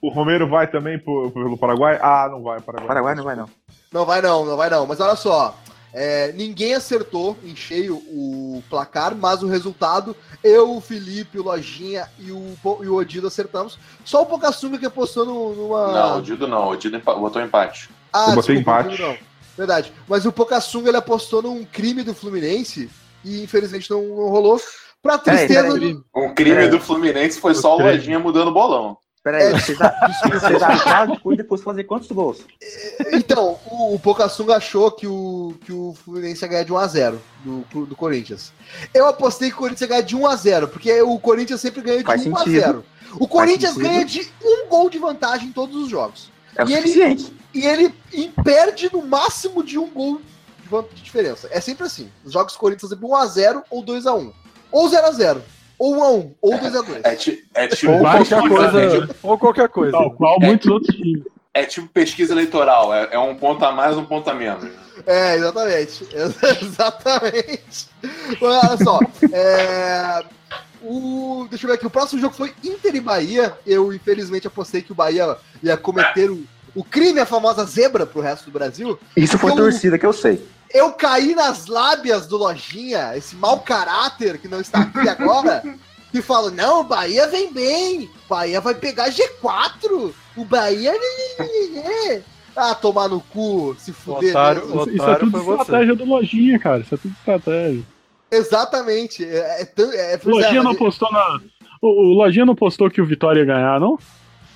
[0.00, 1.98] O Romero vai também pro- pelo Paraguai?
[2.00, 2.60] Ah, não vai.
[2.60, 3.48] Paraguai, Paraguai não vai, não.
[3.92, 4.86] Não vai não, não vai não.
[4.86, 5.56] Mas olha só,
[5.92, 12.08] é, ninguém acertou em cheio o placar, mas o resultado, eu, o Felipe, o Lojinha
[12.18, 13.78] e o, e o Odido acertamos.
[14.04, 15.92] Só o Pocassunga que apostou no- numa...
[15.92, 16.68] Não, o Dido não.
[16.68, 17.88] O Dido empa- botou empate.
[18.12, 18.88] ah, Eu botei empate.
[18.88, 19.18] o Odido não.
[19.56, 19.92] Verdade.
[20.06, 22.88] Mas o Pocassunga, ele apostou num crime do Fluminense
[23.24, 24.60] e infelizmente não, não rolou.
[25.02, 25.72] Pra tristeza...
[25.72, 25.94] peraí.
[25.94, 26.68] do- Um crime É.
[26.68, 27.80] do Fluminense foi só o.
[27.82, 28.96] Lojinha mudando o bolão.
[29.22, 29.78] Pera aí, vocês,
[30.62, 32.38] acharam o Corinthians fosse fazer quantos gols?
[33.12, 37.86] Então, o, o Pocassunga achou que o, que o Fluminense ia ganhar de 1x0 do,
[37.86, 38.52] do Corinthians.
[38.94, 42.04] Eu apostei que o Corinthians ia ganhar de 1x0, porque o Corinthians sempre ganha de
[42.04, 42.38] Faz 1x0.
[42.44, 42.84] sentido.
[43.18, 46.30] O Corinthians ganha de um gol de vantagem em todos os jogos.
[46.56, 47.36] É o E ele- suficiente.
[47.54, 47.94] E ele
[48.44, 50.20] perde no máximo de um gol
[50.62, 51.48] de, de diferença.
[51.50, 52.10] É sempre assim.
[52.24, 54.32] Os jogos do Corinthians sempre 1x0 ou 2x1.
[54.70, 55.40] Ou 0x0.
[55.78, 56.34] Ou 1x1.
[56.42, 57.00] Ou 2x2.
[57.04, 59.00] É, ti- é tipo Ou qualquer é coisa.
[59.06, 59.92] tipo- Ou qualquer coisa.
[59.92, 61.22] Tal qual muitos outros times.
[61.54, 62.92] é tipo pesquisa eleitoral.
[62.92, 64.68] É, é um ponto a mais, um ponto a menos.
[65.06, 66.06] É, exatamente.
[66.62, 67.88] exatamente.
[68.40, 68.98] Olha só.
[69.32, 70.24] é,
[70.82, 71.86] o, deixa eu ver aqui.
[71.86, 73.54] O próximo jogo foi Inter e Bahia.
[73.66, 76.42] Eu, infelizmente, apostei que o Bahia ia cometer o,
[76.74, 78.98] o crime, a famosa zebra, pro resto do Brasil.
[79.16, 80.44] Isso foi Eu- torcida que eu sei.
[80.72, 85.62] Eu caí nas lábias do Lojinha, esse mau caráter que não está aqui agora.
[86.10, 90.92] que falam, não, o Bahia vem bem, o Bahia vai pegar G4, o Bahia...
[92.56, 94.30] Ah, tomar no cu, se fuder.
[94.30, 94.80] Otário, mesmo.
[94.80, 96.80] Isso, isso é tudo estratégia do Lojinha, cara.
[96.80, 97.84] Isso é tudo estratégia.
[98.30, 99.24] Exatamente.
[99.24, 101.40] É, é, é, O pois é, Lojinha não mas postou na.
[101.80, 103.96] O, o Lojinha não postou que o Vitória ia ganhar, não?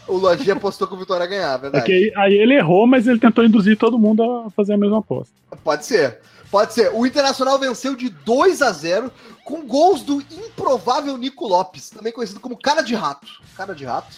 [0.09, 1.85] O Lojinha apostou que o Vitória ia ganhar, É verdade.
[1.87, 4.99] que aí, aí ele errou, mas ele tentou induzir todo mundo a fazer a mesma
[4.99, 5.33] aposta.
[5.63, 6.19] Pode ser.
[6.51, 6.91] Pode ser.
[6.93, 9.11] O Internacional venceu de 2 a 0
[9.45, 13.27] com gols do improvável Nico Lopes, também conhecido como cara de rato.
[13.57, 14.15] Cara de rato,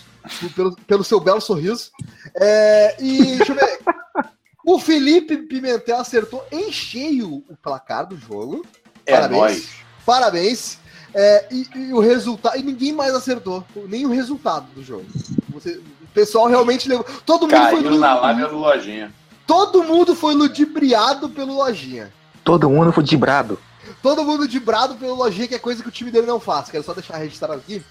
[0.57, 1.91] pelo, pelo seu belo sorriso.
[2.35, 3.79] É, e deixa eu ver.
[4.67, 8.65] O Felipe Pimentel acertou em cheio o placar do jogo.
[9.05, 9.39] É Parabéns.
[9.39, 9.71] nóis.
[10.07, 10.79] Parabéns.
[11.13, 12.57] É, e, e o resultado.
[12.59, 13.63] E ninguém mais acertou.
[13.87, 15.05] Nem o resultado do jogo.
[15.55, 17.05] Você- o pessoal realmente levou.
[17.25, 19.13] Todo mundo foi Caiu na lábia do Lojinha.
[19.47, 22.13] Todo mundo foi ludibriado pelo Lojinha.
[22.43, 23.59] Todo mundo foi dibrado.
[24.03, 26.69] Todo mundo dibrado pelo Lojinha, que é coisa que o time dele não faz.
[26.71, 27.83] Quero só deixar registrado aqui.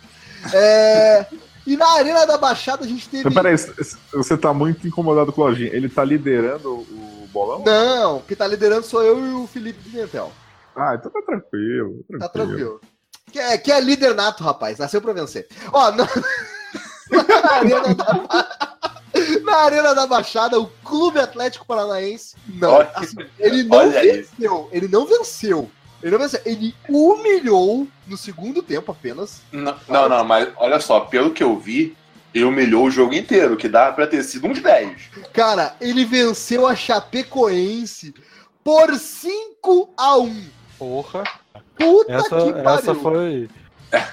[0.54, 1.26] É,
[1.66, 3.30] e na Arena da Baixada a gente teve.
[3.34, 3.56] Peraí,
[4.14, 5.70] você tá muito incomodado com o Lojinha.
[5.74, 7.64] Ele tá liderando o bolão?
[7.66, 10.32] Não, quem tá liderando sou eu e o Felipe Pimentel.
[10.76, 12.04] Ah, então tá tranquilo.
[12.20, 12.82] Tá tranquilo.
[13.32, 14.78] Que é, que é líder nato, rapaz.
[14.78, 15.48] Nasceu pra vencer.
[15.72, 16.08] Ó, na,
[17.14, 22.36] na Arena da, na Arena da Baixada, o Clube Atlético Paranaense.
[22.48, 24.32] Não, Olha- assim, ele não olha isso.
[24.38, 24.70] venceu.
[24.72, 25.72] Ele não venceu.
[26.02, 26.42] Ele não venceu.
[26.46, 29.42] Ele humilhou no segundo tempo apenas.
[29.52, 31.96] Não, não, não, mas olha só, pelo que eu vi,
[32.34, 35.02] ele humilhou o jogo inteiro, que dá pra ter sido uns 10.
[35.32, 38.14] Cara, ele venceu a Chapecoense
[38.64, 40.46] por 5 a 1
[40.80, 41.24] Porra.
[41.78, 42.70] Puta Essa, que pariu.
[42.70, 43.50] essa foi.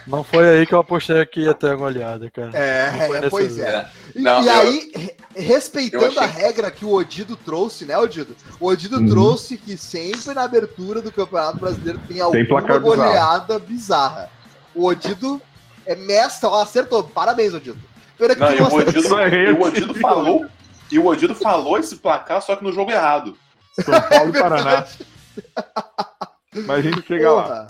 [0.06, 2.50] Não foi aí que eu apostei que ia ter uma goleada, cara.
[2.56, 3.68] É, nessa pois vez.
[3.68, 3.88] é.
[4.14, 7.96] E, Não, e eu- aí, re- respeitando achei- a regra que o Odido trouxe, né,
[7.96, 8.36] Odido?
[8.58, 9.08] O Odido Uhum.
[9.08, 12.96] trouxe que sempre na abertura do Campeonato Brasileiro tem alguma placar bizarro.
[12.96, 14.30] goleada bizarra.
[14.74, 15.40] O Odido
[15.86, 17.02] é mestre, ó, acertou.
[17.04, 17.78] Parabéns, Odido.
[18.18, 18.66] Pena que Não, e o.
[18.74, 20.46] Odido, e o Odido falou.
[20.92, 23.36] E o Odido falou esse placar, só que no jogo errado.
[23.82, 24.84] São Paulo e Paraná.
[26.66, 27.66] Mas a gente chega lá.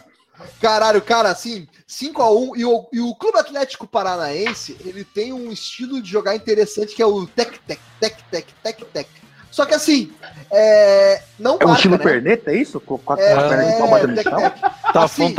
[0.61, 6.00] Caralho, cara, assim, 5x1 e o, e o Clube Atlético Paranaense, ele tem um estilo
[6.00, 9.09] de jogar interessante que é o tec-tec, tec-tec, tec-tec.
[9.50, 10.12] Só que assim,
[10.50, 12.05] é, não É um marca, estilo né?
[12.05, 12.79] perneta, é isso?
[12.79, 14.38] Com, com a, É, a perna de pau é, batendo no chão?
[14.38, 14.61] tec-tec.
[14.92, 15.35] Tá Assim?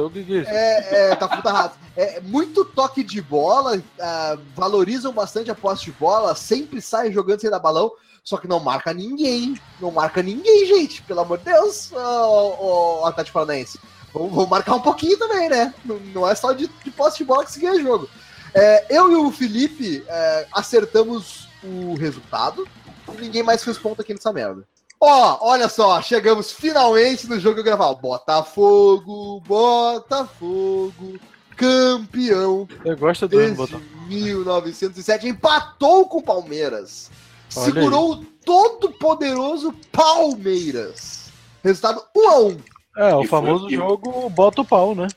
[0.00, 0.50] O que que é isso?
[0.50, 1.78] É, é, tá puta rato.
[1.96, 7.40] É muito toque de bola, ah, valorizam bastante a posse de bola, sempre saem jogando
[7.40, 7.92] sem dar balão,
[8.24, 9.58] só que não marca ninguém.
[9.80, 11.02] Não marca ninguém, gente.
[11.02, 13.78] Pelo amor de Deus, o Atlético Paranaense.
[14.12, 15.72] Vamos, marcar um pouquinho também, né?
[15.84, 18.08] Não, não é só de, de posse de bola que se ganha jogo.
[18.54, 22.68] É, eu e o Felipe é, acertamos o resultado
[23.14, 24.66] e ninguém mais fez ponto aqui nessa merda.
[25.00, 27.92] Ó, olha só, chegamos finalmente no jogo gravar.
[27.94, 31.18] Botafogo, Botafogo,
[31.56, 33.80] campeão Eu gosto do desde botar.
[34.06, 37.10] 1907, empatou com o Palmeiras.
[37.56, 41.30] Olha Segurou o todo poderoso Palmeiras.
[41.64, 42.58] Resultado 1 a 1.
[42.96, 45.08] É, o E foi- famoso e- jogo bota o pau, né?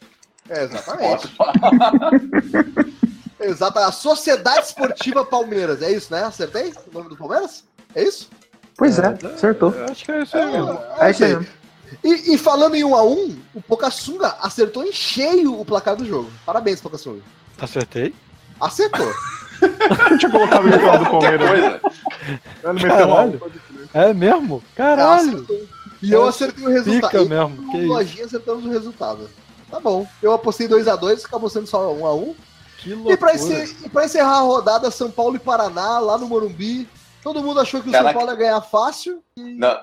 [0.49, 1.35] É, exatamente.
[3.39, 6.23] Exato, a Sociedade Esportiva Palmeiras, é isso, né?
[6.23, 7.63] Acertei o nome do Palmeiras?
[7.93, 8.29] É isso?
[8.77, 9.71] Pois é, acertou.
[9.71, 10.79] Eu acho que é isso aí mesmo.
[10.99, 11.47] É isso aí.
[12.03, 16.05] E, e falando em 1 a 1 o Pocassunga acertou em cheio o placar do
[16.05, 16.29] jogo.
[16.45, 17.21] Parabéns, Pocassunga.
[17.59, 18.13] Acertei?
[18.59, 19.11] Acertou.
[20.05, 21.49] A gente colocava o vitória do Palmeiras.
[21.49, 21.81] coisa.
[22.63, 23.41] Ele meteu uma Caralho.
[23.93, 24.63] É mesmo?
[24.75, 25.29] Caralho!
[25.35, 25.74] Acertou.
[26.08, 27.12] E eu acertei o resultado.
[27.12, 27.72] Pica E mesmo.
[27.72, 27.86] Que?
[27.86, 29.30] Lojinha acertamos o resultado.
[29.70, 30.08] Tá bom.
[30.22, 32.36] Eu apostei 2x2, acabou sendo só 1x1.
[32.78, 36.28] Que E pra, encer- e pra encerrar a rodada, São Paulo e Paraná, lá no
[36.28, 36.88] Morumbi.
[37.24, 38.12] Todo mundo achou que o Caraca.
[38.12, 39.24] São Paulo ia ganhar fácil.
[39.36, 39.56] E...
[39.56, 39.76] Não.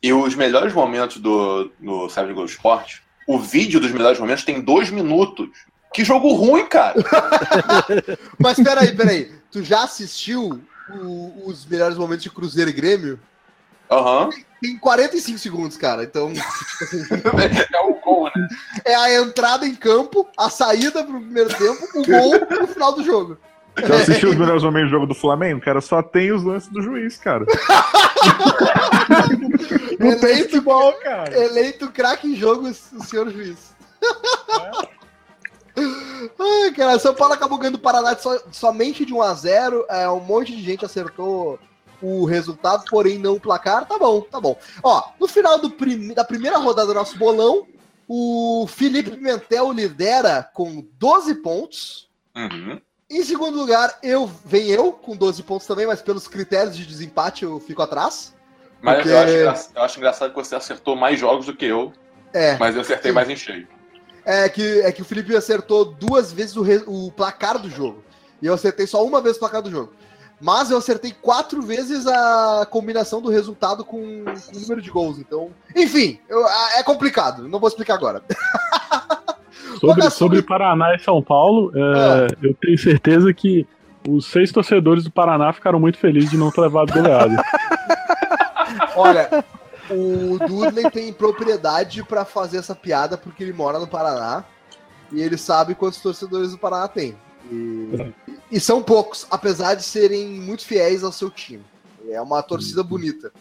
[0.00, 4.60] E os melhores momentos do, do Sabe Globo Esporte, o vídeo dos melhores momentos tem
[4.60, 5.48] dois minutos.
[5.92, 6.94] Que jogo ruim, cara.
[8.38, 9.32] Mas peraí, peraí.
[9.50, 10.60] Tu já assistiu
[11.02, 13.18] o- os melhores momentos de Cruzeiro e Grêmio?
[13.90, 14.30] Aham.
[14.60, 16.02] Tem 45 segundos, cara.
[16.04, 16.32] Então,
[17.74, 18.48] É o gol, né?
[18.84, 23.02] é a entrada em campo, a saída pro primeiro tempo, o gol no final do
[23.04, 23.38] jogo.
[23.86, 25.60] Já assistiu os melhores momentos do jogo do Flamengo?
[25.60, 27.44] Cara, só tem os lances do juiz, cara.
[30.00, 31.36] Não tem Eleito, futebol, cara.
[31.38, 33.74] eleito craque em jogo, o senhor juiz.
[35.76, 39.84] Ai, cara, São Paulo acabou ganhando o Paraná de so- somente de 1 a 0
[39.88, 41.58] é, Um monte de gente acertou
[42.02, 43.86] o resultado, porém não o placar.
[43.86, 44.56] Tá bom, tá bom.
[44.82, 45.58] Ó, no final
[46.14, 47.66] da primeira rodada do nosso bolão,
[48.06, 52.08] o Felipe Pimentel lidera com 12 pontos.
[52.36, 52.80] Uhum.
[53.10, 57.42] Em segundo lugar, eu vem eu com 12 pontos também, mas pelos critérios de desempate
[57.44, 58.34] eu fico atrás.
[58.80, 61.64] Mas Porque- eu, acho engra- eu acho engraçado que você acertou mais jogos do que
[61.66, 61.92] eu,
[62.32, 62.56] É.
[62.58, 63.14] mas eu acertei Sim.
[63.14, 63.66] mais em cheio.
[64.24, 68.04] É que, é que o Felipe acertou duas vezes o, re- o placar do jogo.
[68.42, 69.92] E eu acertei só uma vez o placar do jogo.
[70.40, 75.18] Mas eu acertei quatro vezes a combinação do resultado com, com o número de gols.
[75.18, 76.46] Então, enfim, eu-
[76.76, 77.48] é complicado.
[77.48, 78.22] Não vou explicar agora.
[79.80, 83.64] Sobre, sobre Paraná e São Paulo, é, eu tenho certeza que
[84.08, 87.40] os seis torcedores do Paraná ficaram muito felizes de não ter levado goleada.
[88.96, 89.44] Olha,
[89.90, 94.42] o Dudley tem propriedade pra fazer essa piada porque ele mora no Paraná
[95.12, 97.14] e ele sabe quantos torcedores o Paraná tem.
[97.50, 98.12] E,
[98.50, 101.64] e são poucos, apesar de serem muito fiéis ao seu time.
[102.08, 103.32] É uma torcida bonita.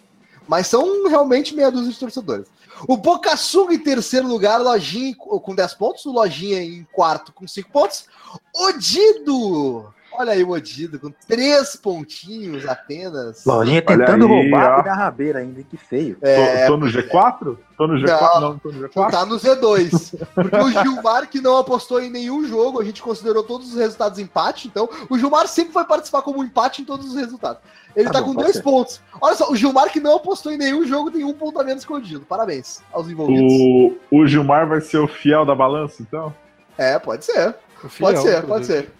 [0.47, 2.47] Mas são realmente meia dúzia de torcedores.
[2.87, 7.71] O Bocaçuga em terceiro lugar, Lojinha com 10 pontos, o Lojinha em quarto com 5
[7.71, 8.05] pontos.
[8.53, 9.93] Odido!
[10.17, 13.45] Olha aí o Odido, com três pontinhos apenas.
[13.45, 14.79] Lojinha tentando aí, roubar ó.
[14.79, 16.17] a na rabeira ainda, que feio.
[16.21, 17.57] É, tô, tô no G4?
[17.77, 18.19] Tô no G4?
[18.33, 18.41] Não.
[18.41, 19.11] Não, tô no G4.
[19.11, 20.27] Tá no Z2.
[20.33, 24.17] Porque o Gilmar, que não apostou em nenhum jogo, a gente considerou todos os resultados
[24.17, 24.67] empate.
[24.67, 27.61] Então, o Gilmar sempre vai participar como empate em todos os resultados.
[27.95, 28.63] Ele Tá tá, bom, com dois ser.
[28.63, 28.99] pontos.
[29.21, 31.81] Olha só, o Gilmar, que não apostou em nenhum jogo, tem um ponto a menos
[31.83, 32.25] escondido.
[32.27, 33.51] Parabéns aos envolvidos.
[33.53, 36.33] O, o Gilmar vai ser o fiel da balança, então?
[36.77, 37.55] É, pode ser.
[37.83, 38.91] O Pode fiel, ser, pode ser.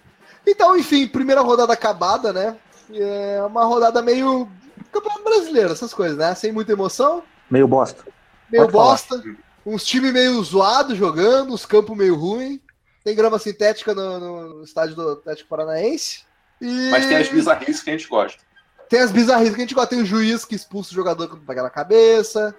[0.50, 2.56] Então, enfim, primeira rodada acabada, né?
[2.92, 4.48] É uma rodada meio.
[4.90, 6.34] Campeonato brasileiro, essas coisas, né?
[6.34, 7.22] Sem muita emoção.
[7.50, 8.04] Meio bosta.
[8.50, 8.84] meio Pode falar.
[8.84, 9.22] bosta,
[9.66, 12.60] uns times meio zoados jogando, os campos meio ruim.
[13.04, 16.24] Tem grama sintética no, no estádio do Atlético Paranaense.
[16.60, 18.42] E Mas tem as bizarrices que a gente gosta.
[18.88, 19.90] tem as bizarrices que a gente gosta.
[19.90, 22.54] Tem o juiz que expulsa o jogador quando pega na cabeça.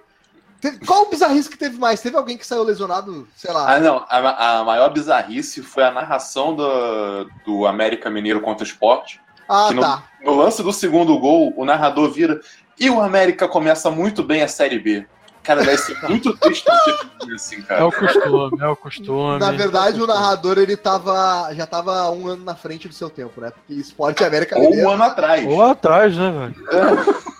[0.86, 2.00] Qual bizarrice que teve mais?
[2.00, 3.74] Teve alguém que saiu lesionado, sei lá.
[3.74, 4.04] Ah, não.
[4.08, 9.16] A, a maior bizarrice foi a narração do, do América Mineiro contra o Sport.
[9.48, 10.02] Ah, que não- tá.
[10.22, 12.40] No lance do segundo gol, o narrador vira.
[12.78, 15.06] E o América começa muito bem a Série B.
[15.42, 17.86] Cara, deve ser muito triste ter assim, É cara.
[17.86, 19.38] o costume, é o costume.
[19.38, 23.40] Na verdade, o narrador ele tava, já tava um ano na frente do seu tempo,
[23.40, 23.50] né?
[23.50, 25.46] Porque Esporte e América Ou um ano atrás.
[25.46, 26.68] Ou atrás, né, velho?
[26.70, 27.30] É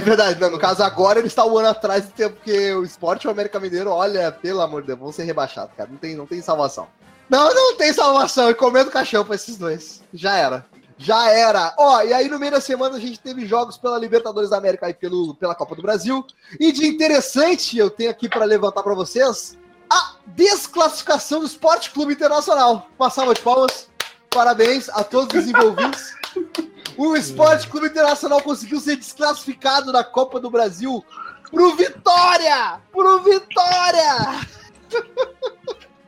[0.00, 3.26] verdade, não, no caso agora ele está um ano atrás do tempo que o esporte
[3.26, 5.88] o América Mineiro, olha, pelo amor de Deus, vão ser rebaixados, cara.
[5.90, 6.86] Não tem, não tem salvação.
[7.28, 8.50] Não, não tem salvação.
[8.50, 10.02] E comendo caixão pra esses dois.
[10.12, 10.66] Já era.
[10.96, 11.74] Já era.
[11.78, 14.88] Ó, e aí no meio da semana a gente teve jogos pela Libertadores da América
[14.88, 16.24] e pelo, pela Copa do Brasil.
[16.60, 19.58] E de interessante, eu tenho aqui para levantar para vocês
[19.90, 22.88] a desclassificação do Esporte Clube Internacional.
[22.98, 23.88] Uma salva de palmas.
[24.30, 26.14] Parabéns a todos os envolvidos.
[26.96, 31.04] O Esporte Clube Internacional conseguiu ser desclassificado da Copa do Brasil
[31.50, 32.80] pro Vitória!
[32.92, 34.40] Pro Vitória!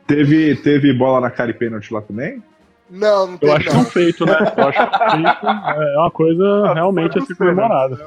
[0.05, 2.41] Teve, teve bola na cara e pênalti lá também?
[2.89, 3.81] Não, não Eu teve acho que é não.
[3.81, 4.53] um feito, né?
[4.57, 7.97] Eu acho que é um feito é uma coisa realmente a ser comemorada.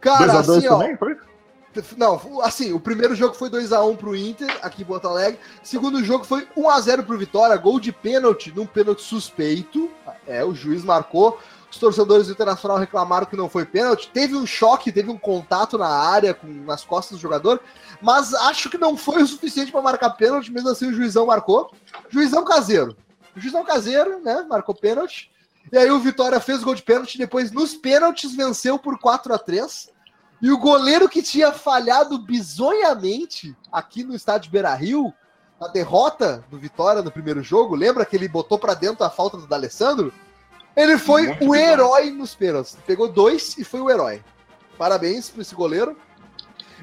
[0.00, 0.78] Cara, 2x2 assim, ó.
[0.78, 1.16] também, foi?
[1.96, 5.38] Não, assim, o primeiro jogo foi 2x1 pro Inter, aqui em Porto Alegre.
[5.62, 9.88] Segundo jogo foi 1x0 pro Vitória, gol de pênalti, num pênalti suspeito.
[10.26, 11.38] É, o juiz marcou.
[11.70, 14.10] Os torcedores do Internacional reclamaram que não foi pênalti.
[14.12, 17.60] Teve um choque, teve um contato na área, com, nas costas do jogador,
[18.02, 21.70] mas acho que não foi o suficiente para marcar pênalti, mesmo assim o juizão marcou.
[22.08, 22.96] Juizão caseiro.
[23.36, 24.44] Juizão caseiro, né?
[24.48, 25.30] Marcou pênalti.
[25.72, 29.32] E aí o Vitória fez o gol de pênalti, depois nos pênaltis venceu por 4
[29.32, 29.90] a 3
[30.42, 35.14] E o goleiro que tinha falhado bizonhamente aqui no estádio Beira Rio,
[35.60, 39.36] na derrota do Vitória no primeiro jogo, lembra que ele botou para dentro a falta
[39.36, 40.12] do D'Alessandro?
[40.76, 42.76] Ele foi Muito o herói nos pênaltis.
[42.86, 44.22] Pegou dois e foi o herói.
[44.78, 45.96] Parabéns para esse goleiro.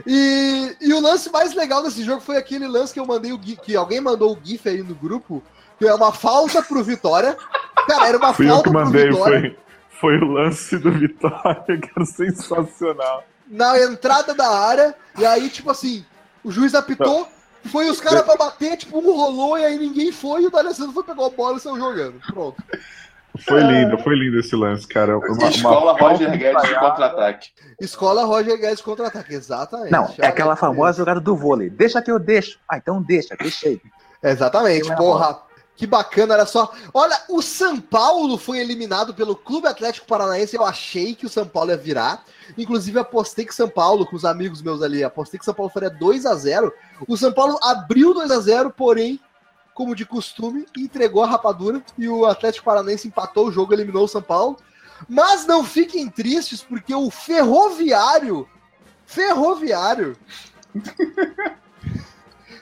[0.06, 3.42] E, e o lance mais legal desse jogo foi aquele lance que eu mandei o
[3.42, 5.42] GIF, que alguém mandou o GIF aí no grupo,
[5.80, 7.36] que é uma falta pro Vitória.
[7.88, 9.58] Cara, era uma Fui eu falta que pro mandei, Vitória.
[10.00, 13.24] foi, foi o lance do Vitória, que era sensacional.
[13.48, 16.06] na entrada da área, e aí, tipo assim,
[16.44, 17.28] o juiz apitou,
[17.66, 20.94] foi os caras pra bater, tipo, um rolou, e aí ninguém foi, e o D'Alessandro
[20.94, 22.20] foi pegou a bola e saiu jogando.
[22.28, 22.64] Pronto.
[23.46, 25.18] Foi lindo, foi lindo esse lance, cara.
[25.18, 27.50] Uma, uma Escola Roger Guedes contra-ataque.
[27.80, 29.92] Escola Roger Guedes contra-ataque, exatamente.
[29.92, 31.70] Não, é aquela famosa jogada do vôlei.
[31.70, 32.60] Deixa que eu deixo.
[32.70, 33.82] Ah, então deixa, deixei.
[34.24, 35.48] Exatamente, era porra.
[35.78, 36.74] Que bacana, olha só.
[36.92, 40.56] Olha, o São Paulo foi eliminado pelo Clube Atlético Paranaense.
[40.56, 42.24] Eu achei que o São Paulo ia virar.
[42.58, 45.92] Inclusive, apostei que São Paulo, com os amigos meus ali, apostei que São Paulo faria
[45.92, 46.74] 2 a 0
[47.08, 49.20] O São Paulo abriu 2 a 0 porém,
[49.78, 51.84] como de costume, entregou a rapadura.
[51.96, 54.58] E o Atlético Paranaense empatou o jogo, eliminou o São Paulo.
[55.08, 58.50] Mas não fiquem tristes, porque o Ferroviário.
[59.06, 60.18] Ferroviário.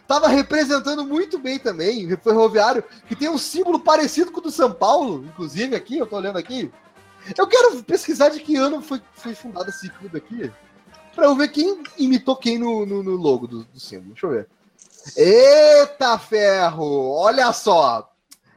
[0.05, 4.51] Tava representando muito bem também, o Ferroviário, que tem um símbolo parecido com o do
[4.51, 6.69] São Paulo, inclusive aqui, eu tô olhando aqui.
[7.35, 10.51] Eu quero pesquisar de que ano foi, foi fundado esse clube aqui,
[11.15, 14.11] pra eu ver quem imitou quem no, no, no logo do, do símbolo.
[14.11, 14.47] Deixa eu ver.
[15.15, 17.11] Eita ferro!
[17.11, 18.09] Olha só!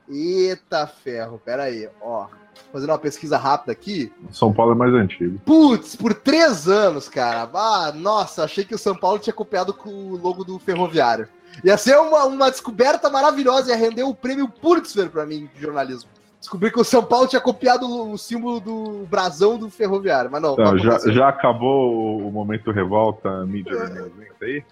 [0.09, 2.27] Eita ferro, pera aí, ó.
[2.73, 4.13] Fazendo uma pesquisa rápida aqui.
[4.31, 5.39] São Paulo é mais antigo.
[5.45, 7.49] Putz, por três anos, cara.
[7.55, 11.29] Ah, nossa, achei que o São Paulo tinha copiado com o logo do Ferroviário.
[11.65, 16.11] Ia ser uma, uma descoberta maravilhosa, ia render o prêmio Pulitzer pra mim de jornalismo.
[16.39, 20.57] Descobri que o São Paulo tinha copiado o símbolo do brasão do Ferroviário, mas não.
[20.57, 24.65] Não, não já, já acabou o momento revolta mídia 90 aí?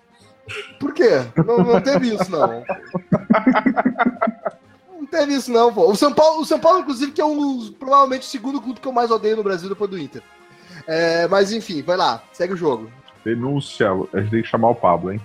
[0.78, 1.22] Por quê?
[1.44, 2.64] Não, não teve isso, não.
[4.92, 5.90] Não teve isso, não, pô.
[5.90, 8.88] O São Paulo, o São Paulo inclusive, que é um, provavelmente o segundo clube que
[8.88, 10.22] eu mais odeio no Brasil depois do Inter.
[10.87, 12.90] É, mas enfim, vai lá, segue o jogo.
[13.24, 15.20] Denúncia, a gente tem que chamar o Pablo, hein?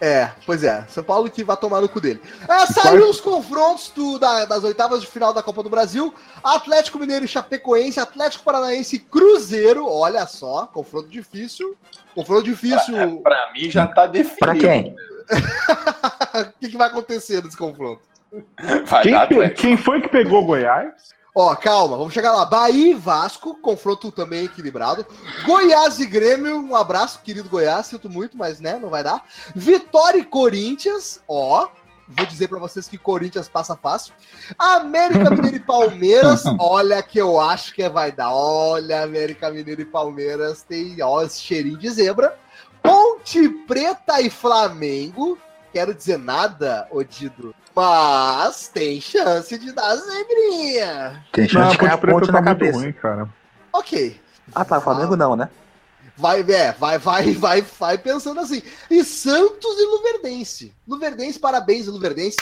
[0.00, 0.84] É, pois é.
[0.88, 2.20] São Paulo que vai tomar no cu dele.
[2.48, 6.14] É, saiu os confrontos do- da- das oitavas de final da Copa do Brasil.
[6.44, 9.88] Atlético Mineiro e Chapecoense, Atlético Paranaense e Cruzeiro.
[9.90, 11.74] Olha só, confronto difícil.
[12.14, 13.20] Confronto difícil.
[13.22, 14.38] Pra mim já tá definido.
[14.38, 14.94] Pra quem?
[16.36, 18.02] O que, que vai acontecer nesse confronto?
[18.86, 20.92] Vai Quem, quem foi que pegou Goiás?
[21.38, 22.46] Ó, calma, vamos chegar lá.
[22.46, 25.04] Bahia e Vasco, confronto também equilibrado.
[25.44, 29.22] Goiás e Grêmio, um abraço, querido Goiás, sinto muito, mas né, não vai dar.
[29.54, 31.68] Vitória e Corinthians, ó.
[32.08, 34.14] Vou dizer pra vocês que Corinthians passa fácil.
[34.58, 38.32] América Mineiro e Palmeiras, olha que eu acho que vai dar.
[38.32, 42.34] Olha, América Mineiro e Palmeiras tem ó, esse cheirinho de zebra.
[42.82, 45.36] Ponte Preta e Flamengo,
[45.72, 47.54] quero dizer nada, Odido.
[47.74, 51.24] Mas tem chance de dar zebrinha.
[51.32, 52.78] Tem chance de cair a Ponte tá na muito cabeça.
[52.78, 53.28] ruim, cara.
[53.72, 54.20] Ok.
[54.54, 54.80] Ah, tá.
[54.80, 55.50] Flamengo não, né?
[56.16, 58.62] Vai, é, vai, vai, vai, vai pensando assim.
[58.90, 60.74] E Santos e Luverdense.
[60.88, 62.38] Luverdense, parabéns, Luverdense.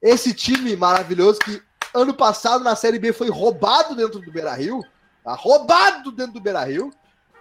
[0.00, 1.62] Esse time maravilhoso que
[1.92, 4.82] ano passado na Série B foi roubado dentro do Beira Rio.
[5.22, 5.34] Tá?
[5.34, 6.90] Roubado dentro do Beira Rio.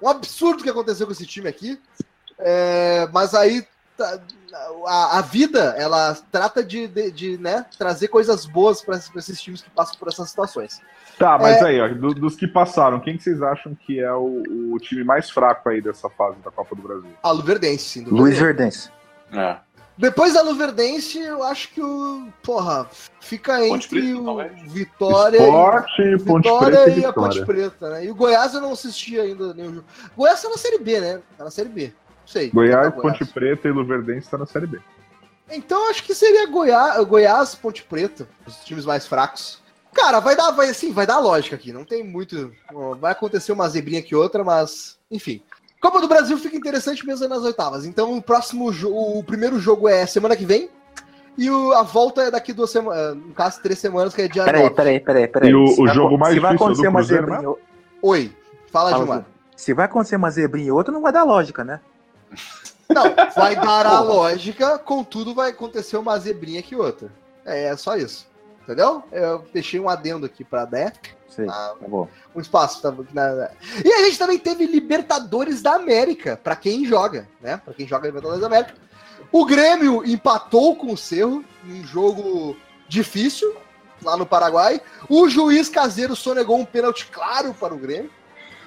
[0.02, 1.80] Um absurdo que aconteceu com esse time aqui.
[2.38, 3.66] É, mas aí
[3.98, 4.20] tá-
[4.86, 9.62] a, a vida ela trata de, de, de, né, trazer coisas boas para esses times
[9.62, 10.82] que passam por essas situações.
[11.18, 11.66] Tá, mas É.
[11.66, 15.04] aí, ó, do- dos que passaram, quem que vocês acham que é o, o time
[15.04, 17.10] mais fraco aí dessa fase da Copa do Brasil?
[17.22, 18.06] A Luverdense, sim.
[18.06, 18.90] Luiz Verdense.
[19.32, 19.58] É.
[19.96, 22.28] Depois da Luverdense, eu acho que o.
[22.42, 22.90] Porra,
[23.22, 24.70] fica Ponte entre Preta, o.
[24.72, 27.46] Vitória, Esporte, Ponte Vitória Preta e e a Ponte.
[27.46, 28.06] Preta, né?
[28.06, 29.86] E o Goiás eu não assisti ainda nenhum jogo.
[30.18, 31.22] Goiás tá na Série B, né?
[31.38, 31.94] Tá na Série B.
[32.26, 32.50] Sei.
[32.50, 34.80] Goiás, Tá Ponte Preta e Luverdense tá na Série B.
[35.52, 39.62] Então acho que seria Goiás, Goiás, Ponte Preta, os times mais fracos.
[39.94, 41.72] Cara, vai dar, vai assim, vai dar lógica aqui.
[41.72, 42.52] Não tem muito.
[43.00, 45.42] Vai acontecer uma zebrinha aqui outra, mas enfim.
[45.80, 47.86] Copa do Brasil fica interessante mesmo nas oitavas.
[47.86, 50.70] Então o próximo jogo, o primeiro jogo é semana que vem.
[51.38, 54.44] E o- a volta é daqui duas semanas, no caso, três semanas, que é dia
[54.46, 54.76] Peraí, 9.
[54.76, 55.50] peraí, peraí, peraí.
[55.50, 57.28] E o- o vai jogo acon- mais se vai difícil é do acontecer uma Cruzeiro,
[57.28, 57.56] zebrinha,
[58.02, 58.36] Oi,
[58.72, 59.26] fala, Fala, Gilmar.
[59.56, 61.80] Se vai acontecer uma zebrinha e outra, não vai dar lógica, né?
[62.90, 63.04] Não,
[63.36, 67.10] vai dar a lógica, contudo vai acontecer uma zebrinha que outra.
[67.46, 68.28] É, é só isso.
[68.64, 69.04] Entendeu?
[69.12, 70.94] Eu deixei um adendo aqui pra né?
[71.28, 72.08] Sei, Ah, tá bom.
[72.36, 72.82] um espaço.
[72.82, 73.50] Tá, na-
[73.84, 77.58] E a gente também teve Libertadores da América, pra quem joga, né?
[77.66, 78.76] Pra quem joga Libertadores da América.
[79.32, 82.56] O Grêmio empatou com o Cerro um jogo
[82.88, 83.54] difícil
[84.04, 84.80] lá no Paraguai.
[85.10, 88.12] O juiz caseiro sonegou um pênalti claro para o Grêmio.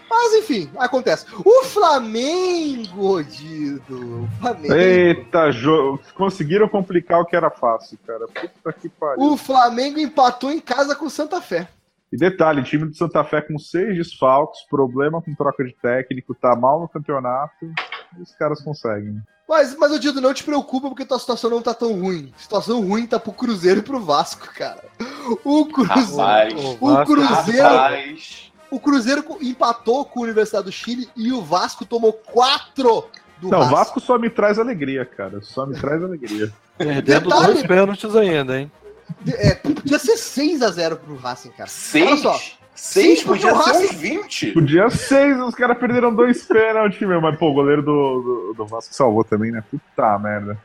[0.09, 1.27] Mas enfim, acontece.
[1.45, 4.25] O Flamengo, Dido.
[4.25, 4.75] O Flamengo.
[4.75, 6.01] Eita, jogo.
[6.15, 8.27] Conseguiram complicar o que era fácil, cara.
[8.27, 9.23] Puta que pariu.
[9.25, 11.69] O Flamengo empatou em casa com o Santa Fé.
[12.13, 16.55] E detalhe, time do Santa Fé com seis desfalques, problema com troca de técnico, tá
[16.55, 17.67] mal no campeonato,
[18.17, 19.21] e os caras conseguem.
[19.49, 22.33] Mas, mas o Dido, não te preocupa porque tua situação não tá tão ruim.
[22.37, 24.85] Situação ruim tá pro Cruzeiro e pro Vasco, cara.
[25.45, 26.17] O Cruzeiro.
[26.17, 26.55] Rapaz.
[26.81, 28.53] O Cruzeiro, Rapaz.
[28.71, 33.07] O Cruzeiro empatou com a Universidade do Chile e o Vasco tomou quatro
[33.41, 33.77] do Não, o Vasco.
[33.77, 35.41] Vasco só me traz alegria, cara.
[35.43, 36.53] Só me traz alegria.
[36.79, 38.71] Perdendo Detalhe- dois pênaltis ainda, hein?
[39.29, 41.71] É, podia ser 6x0 pro Racing, cara.
[41.95, 42.35] Olha só.
[42.35, 42.59] Seis?
[42.75, 44.53] Seis Sim, porque podia o ser Racing- uns 20.
[44.53, 47.21] Podia seis, os caras perderam dois pênaltis, meu.
[47.23, 47.93] Mas, pô, o goleiro do,
[48.51, 49.63] do, do Vasco salvou também, né?
[49.71, 50.61] Puta merda.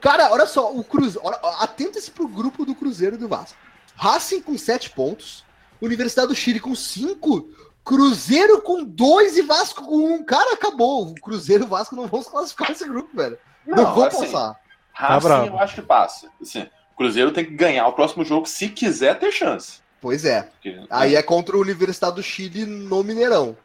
[0.00, 1.26] Cara, olha só, o Cruzeiro.
[1.60, 3.56] Atenta-se pro grupo do Cruzeiro e do Vasco.
[3.94, 5.45] Racing com 7 pontos,
[5.80, 7.48] Universidade do Chile com 5,
[7.84, 10.14] Cruzeiro com 2 e Vasco com 1.
[10.14, 10.24] Um.
[10.24, 11.08] Cara, acabou.
[11.08, 13.38] O Cruzeiro e o Vasco não vão se classificar nesse grupo, velho.
[13.66, 14.56] Não, Não, vão assim, passar.
[14.92, 15.46] Racing bravo.
[15.46, 16.28] eu acho que passa.
[16.40, 19.80] Assim, o Cruzeiro tem que ganhar o próximo jogo se quiser ter chance.
[20.00, 20.42] Pois é.
[20.42, 23.56] Porque, Aí é contra a Universidade do Chile no Mineirão.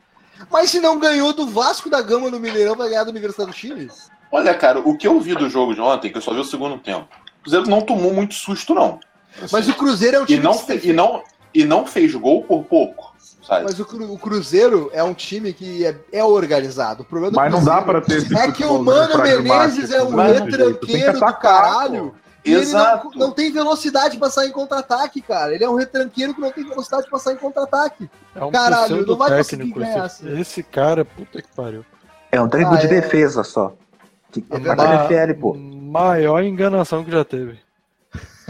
[0.49, 3.55] Mas se não ganhou do Vasco da Gama no Mineirão, vai ganhar da Universidade do
[3.55, 3.89] Chile?
[4.31, 6.45] Olha, cara, o que eu vi do jogo de ontem, que eu só vi o
[6.45, 7.07] segundo tempo,
[7.39, 8.99] o Cruzeiro não tomou muito susto, não.
[9.51, 12.13] Mas o Cruzeiro é um E time não, que se e não, e não fez
[12.15, 13.11] gol por pouco.
[13.45, 13.65] Sabe?
[13.65, 13.83] Mas o,
[14.13, 17.01] o Cruzeiro é um time que é, é organizado.
[17.01, 19.91] O problema do Mas não dá pra ter esse É que o futebol Mano Menezes
[19.91, 22.15] é um retranqueiro do caralho.
[22.43, 23.11] E ele Exato.
[23.13, 25.53] não, não tem velocidade pra sair em contra-ataque, cara.
[25.53, 28.09] Ele é um retranqueiro que não tem velocidade pra sair em contra-ataque.
[28.35, 30.39] É um Caralho, não vai conseguir técnico ganhar, esse, assim.
[30.39, 31.85] esse cara, puta que pariu.
[32.31, 32.89] É um treino Ah, de é.
[32.89, 33.73] defesa só.
[34.31, 34.93] Que É verdade.
[35.15, 35.53] a FL, pô.
[35.55, 37.59] Maior enganação que já teve.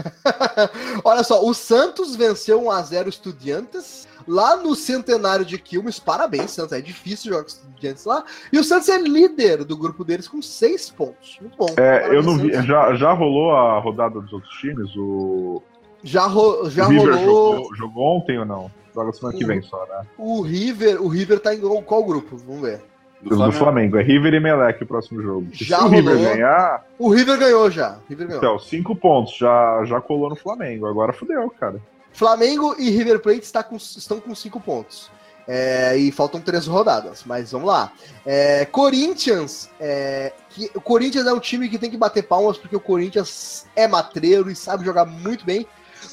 [1.04, 5.98] Olha só, o Santos venceu 1x0 Estudiantes lá no centenário de Quilmes.
[5.98, 6.72] Parabéns, Santos.
[6.72, 8.24] É difícil jogar com Estudiantes lá.
[8.52, 11.38] E o Santos é líder do grupo deles com 6 pontos.
[11.40, 11.66] Muito bom.
[11.76, 12.52] É, Parabéns, eu não vi.
[12.66, 14.94] Já, já rolou a rodada dos outros times?
[14.96, 15.62] O,
[16.02, 17.54] Já, ro- já o River rolou.
[17.56, 18.70] jogou, jogou ontem ou não?
[18.94, 20.06] Joga semana que vem só, né?
[20.18, 22.36] O River, o River tá em qual grupo?
[22.36, 22.82] Vamos ver.
[23.22, 23.96] Do Do Flamengo.
[23.98, 25.46] É River e Melec o próximo jogo.
[25.52, 26.30] Já Se o River rolou.
[26.32, 27.98] ganhar, O River ganhou já.
[28.08, 28.42] River ganhou.
[28.42, 29.36] então, cinco pontos.
[29.36, 30.86] Já, já colou no Flamengo.
[30.86, 31.80] Agora fudeu, cara.
[32.12, 35.10] Flamengo e River Plate está com- estão com 5 pontos.
[35.48, 37.90] É, e faltam três rodadas, mas vamos lá.
[38.24, 42.76] É, Corinthians, é, que, o Corinthians é um time que tem que bater palmas porque
[42.76, 45.66] o Corinthians é matreiro e sabe jogar muito bem.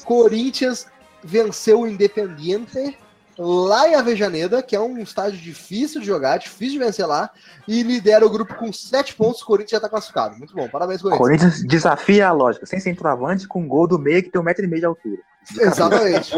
[0.04, 0.86] Corinthians
[1.22, 2.96] venceu o Independiente
[3.42, 7.30] lá em Avejaneda, que é um estádio difícil de jogar, difícil de vencer lá,
[7.66, 9.40] e lidera o grupo com 7 pontos.
[9.40, 10.36] O Corinthians já está classificado.
[10.36, 11.18] Muito bom, parabéns, Corinthians.
[11.20, 14.68] Corinthians desafia a lógica, sem centroavante, com gol do meio que tem um metro e
[14.68, 15.18] meio de altura.
[15.58, 16.34] Exatamente.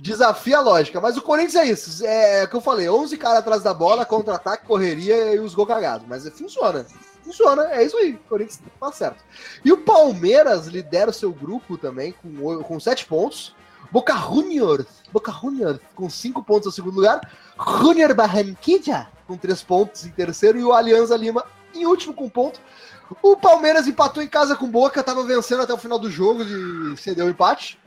[0.00, 1.00] Desafia a lógica.
[1.00, 2.04] Mas o Corinthians é isso.
[2.04, 5.68] É o que eu falei: 11 caras atrás da bola, contra-ataque, correria e os gols
[5.68, 6.06] cagados.
[6.08, 6.84] Mas é- funciona.
[7.22, 8.14] Funciona, é isso aí.
[8.14, 9.22] O Corinthians tá certo.
[9.64, 13.54] E o Palmeiras lidera o seu grupo também com, com 7 pontos.
[13.92, 17.20] Boca Juniors, Boca Juniors com 5 pontos no segundo lugar.
[17.80, 20.58] Junior Barranquilla com 3 pontos em terceiro.
[20.58, 22.58] E o Alianza Lima em último com um ponto.
[23.22, 26.96] O Palmeiras empatou em casa com Boca, tava vencendo até o final do jogo e
[26.96, 27.78] cedeu o empate.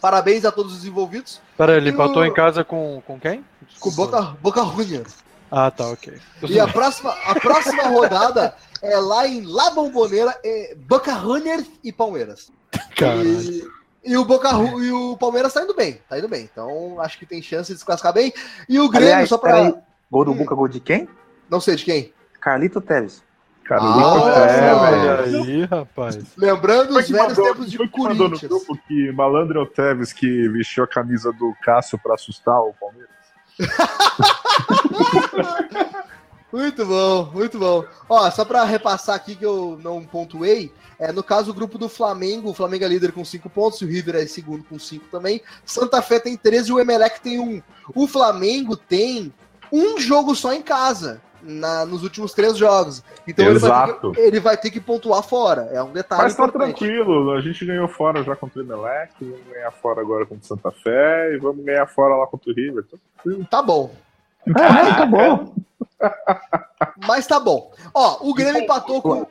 [0.00, 1.40] Parabéns a todos os envolvidos.
[1.56, 3.44] Pera, ele E empatou o- em casa com, com quem?
[3.78, 5.14] Com Boca, Boca Juniors.
[5.50, 6.18] Ah, tá, ok.
[6.48, 11.92] E a próxima, a próxima rodada é lá em La Bombonera, é Boca Juniors e
[11.92, 12.50] Palmeiras.
[12.96, 13.28] Caralho.
[13.28, 13.66] E,
[14.04, 16.48] e o Boca Ju- e o Palmeiras tá indo bem, tá indo bem.
[16.50, 18.32] Então acho que tem chance de se classificar bem.
[18.68, 19.74] E o Grêmio, Aliás, só pra.
[20.10, 20.36] Gol do Hum.
[20.36, 21.08] Boca, gol de quem?
[21.48, 22.12] Não sei de quem.
[22.40, 23.22] Carlito Teves.
[23.64, 26.18] Cara, Ah, Lucas é, olha aí, rapaz.
[26.36, 28.50] Lembrando os velhos mandou, tempos de mandou no Corinthians.
[28.50, 32.74] grupo que Malandro é o Tevez que vestiu a camisa do Cássio pra assustar o
[32.80, 33.10] Palmeiras.
[36.52, 37.84] Muito bom, muito bom.
[38.08, 41.88] Ó, só pra repassar aqui que eu não pontuei, é, no caso o grupo do
[41.88, 45.40] Flamengo, o Flamengo é líder com 5 pontos, o River é segundo com 5 também,
[45.64, 47.42] Santa Fé tem 13 e o Emelec tem 1.
[47.42, 47.62] Um.
[47.94, 49.32] O Flamengo tem
[49.72, 53.02] um jogo só em casa, na- nos últimos três jogos.
[53.26, 56.44] Então ele vai, que, ele vai ter que pontuar fora, é um detalhe Mas tá
[56.44, 56.78] importante.
[56.78, 60.46] tranquilo, a gente ganhou fora já contra o Emelec, vamos ganhar fora agora contra o
[60.46, 62.84] Santa Fé e vamos ganhar fora lá contra o River.
[62.84, 62.98] Tá.
[63.50, 63.94] Tá bom,
[64.54, 65.54] Ah, tá bom.
[67.06, 67.72] mas tá bom.
[67.94, 69.26] Ó, o Grêmio empatou com...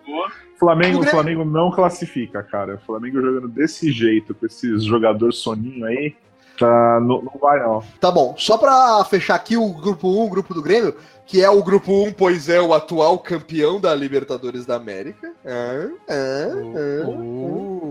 [0.59, 2.75] Flamengo, Flamengo não classifica, cara.
[2.75, 6.13] O Flamengo jogando desse jeito, com esses jogadores soninho aí,
[6.59, 7.81] tá, não, não vai não.
[7.99, 10.93] Tá bom, só pra fechar aqui o grupo 1, o grupo do Grêmio,
[11.25, 15.31] que é o grupo 1, pois é o atual campeão da Libertadores da América.
[15.45, 17.88] Ah, ah, ah, Uh, uh,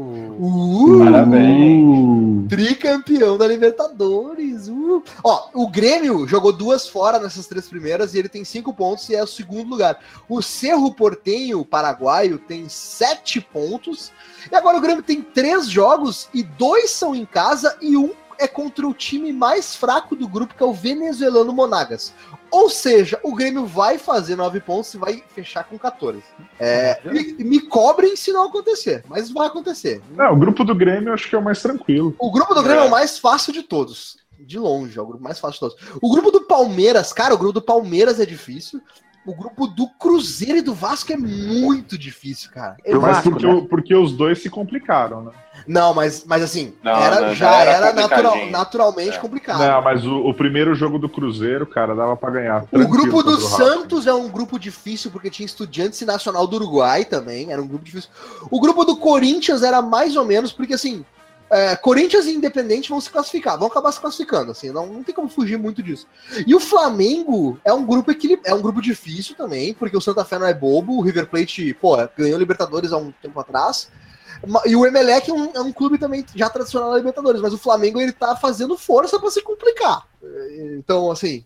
[1.05, 2.49] Parabéns.
[2.49, 4.69] Tricampeão da Libertadores.
[4.69, 5.03] uh.
[5.25, 9.17] Ó, o Grêmio jogou duas fora nessas três primeiras e ele tem cinco pontos e
[9.17, 9.99] é o segundo lugar.
[10.29, 14.13] O Cerro Portenho, paraguaio, tem sete pontos.
[14.51, 18.47] E agora o Grêmio tem três jogos e dois são em casa e um é
[18.47, 22.15] contra o time mais fraco do grupo, que é o venezuelano Monagas.
[22.51, 26.23] Ou seja, o Grêmio vai fazer nove pontos e vai fechar com 14.
[26.59, 30.03] É, me, me cobrem se não acontecer, mas vai acontecer.
[30.11, 32.15] Não, o grupo do Grêmio eu acho que é o mais tranquilo.
[32.19, 32.85] O grupo do Grêmio é.
[32.85, 32.89] É.
[32.89, 34.17] o mais fácil de todos.
[34.41, 35.99] De longe, é o grupo mais fácil de todos.
[36.01, 38.81] O grupo do Palmeiras, cara, o grupo do Palmeiras é difícil.
[39.29, 42.77] O grupo do Cruzeiro e do Vasco é muito difícil, cara.
[42.83, 43.67] É Mas Vasco, porque, né?
[43.69, 45.33] porque os dois se complicaram, né?
[45.67, 49.21] Não, mas, mas assim, Não, era, não, já já era era, natural- naturalmente É.
[49.21, 49.59] complicado.
[49.59, 52.65] Não, mas o, o primeiro jogo do Cruzeiro, cara, dava pra ganhar.
[52.73, 53.41] O grupo do o.
[53.41, 57.67] Santos é um grupo difícil porque tinha Estudiantes e Nacional do Uruguai também, era um
[57.67, 58.09] grupo difícil.
[58.51, 61.05] O grupo do Corinthians era mais ou menos porque assim,
[61.51, 65.15] é, Corinthians e Independente vão se classificar, vão acabar se classificando, assim, não, não tem
[65.15, 66.07] como fugir muito disso.
[66.47, 68.41] E o Flamengo é um grupo equilib...
[68.45, 71.75] é um grupo difícil também, porque o Santa Fé não é bobo, o River Plate,
[71.75, 73.91] pô, ganhou Libertadores há um tempo atrás.
[74.67, 77.59] E o Emelec é um, é um clube também já tradicional da Libertadores, mas o
[77.59, 80.07] Flamengo ele tá fazendo força pra se complicar.
[80.79, 81.43] Então, assim,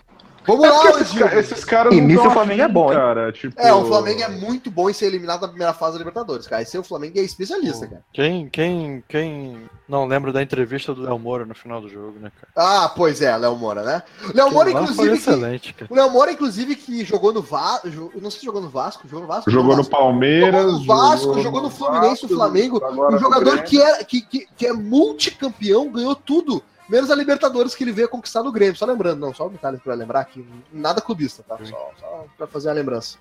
[0.46, 2.98] Vamos É lá, esses, ca- esses caras Início o Flamengo é afim, bom, hein?
[2.98, 3.32] cara.
[3.32, 3.60] Tipo...
[3.60, 6.62] É, o Flamengo é muito bom em ser eliminado na primeira fase da Libertadores, cara.
[6.62, 8.02] Esse é o Flamengo é especialista, cara.
[8.12, 12.30] Quem, quem, quem não lembra da entrevista do Léo Moura no final do jogo, né,
[12.40, 12.52] cara?
[12.84, 14.02] Ah, pois é, Léo Moura, né?
[14.34, 15.08] Léo Moura, foi inclusive.
[15.10, 15.92] que- excelente, cara.
[15.92, 17.88] O Léo Moura, inclusive, que jogou no Vasco.
[18.20, 19.06] Não sei se jogou no Vasco.
[19.06, 19.50] Jogou no Vasco?
[19.50, 19.90] Jogou no Vasco.
[19.92, 20.62] Palmeiras.
[20.62, 22.80] Jogou no Vasco, jogou no Fluminense, no Flamengo.
[23.12, 26.62] Um jogador que é, que, que, que é multicampeão, ganhou tudo.
[26.88, 28.76] Menos a Libertadores que ele veio conquistar no Grêmio.
[28.76, 30.46] Só lembrando, não, só um detalhe pra lembrar aqui.
[30.72, 31.56] Nada clubista, tá?
[31.64, 33.18] Só, só pra fazer a lembrança.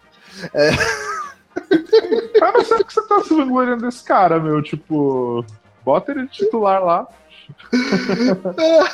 [2.34, 4.62] Eu não sei porque você tá se vangloriando desse cara, meu.
[4.62, 5.46] Tipo,
[5.84, 7.08] bota ele de titular lá.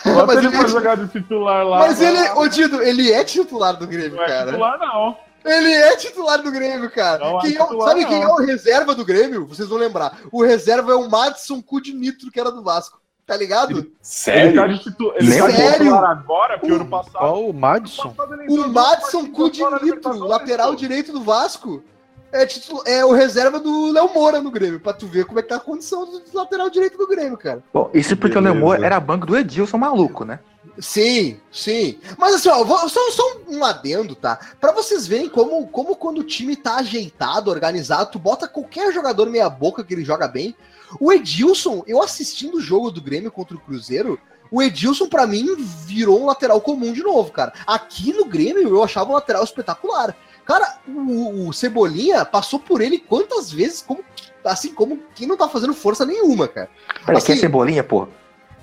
[0.05, 1.80] Bota mas ele ele, pra é, jogar de titular lá.
[1.80, 4.51] mas ele, ô Dido, ele é titular do Grêmio, Não é cara.
[4.51, 5.18] titular, não.
[5.45, 7.20] Ele é titular do Grêmio, cara.
[7.20, 8.09] Não é Quem é titular, sabe não.
[8.09, 9.45] quem é o reserva do Grêmio?
[9.45, 10.18] Vocês vão lembrar.
[10.32, 12.99] O reserva é o Madison Cu de Nitro, que era do Vasco.
[13.28, 13.72] Tá ligado?
[13.72, 14.68] Ele tá Sério?
[14.70, 15.12] de, titu...
[15.18, 15.78] ele tá de sério?
[15.86, 17.18] titular agora, porque O- ano passado.
[17.20, 18.16] Ó, o Madison.
[18.48, 21.84] O Madison Cu de Nitro, lateral direito do Vasco,
[22.32, 25.42] é, titu- é o reserva do Léo Moura no Grêmio, pra tu ver como é
[25.44, 27.62] que tá a condição do lateral direito do Grêmio, cara.
[27.74, 28.52] Bom, isso porque Beleza.
[28.52, 30.40] o Lemoa era banco do Edilson maluco, né?
[30.80, 32.00] Sim, sim.
[32.18, 34.40] Mas assim, ó, vou- só, só um adendo, tá?
[34.62, 39.30] Pra vocês verem como, como quando o time tá ajeitado, organizado, tu bota qualquer jogador
[39.30, 40.56] meia boca que ele joga bem.
[41.00, 44.20] O Edilson, eu assistindo o jogo do Grêmio contra o Cruzeiro,
[44.50, 47.54] o Edilson pra mim virou um lateral comum de novo, cara.
[47.66, 50.16] Aqui no Grêmio eu achava um lateral espetacular.
[50.46, 54.02] Cara, o, o Cebolinha passou por ele quantas vezes, como,
[54.46, 56.70] assim como quem não tá fazendo força nenhuma, cara.
[57.06, 58.08] Olha, Assim- quer cebolinha, pô?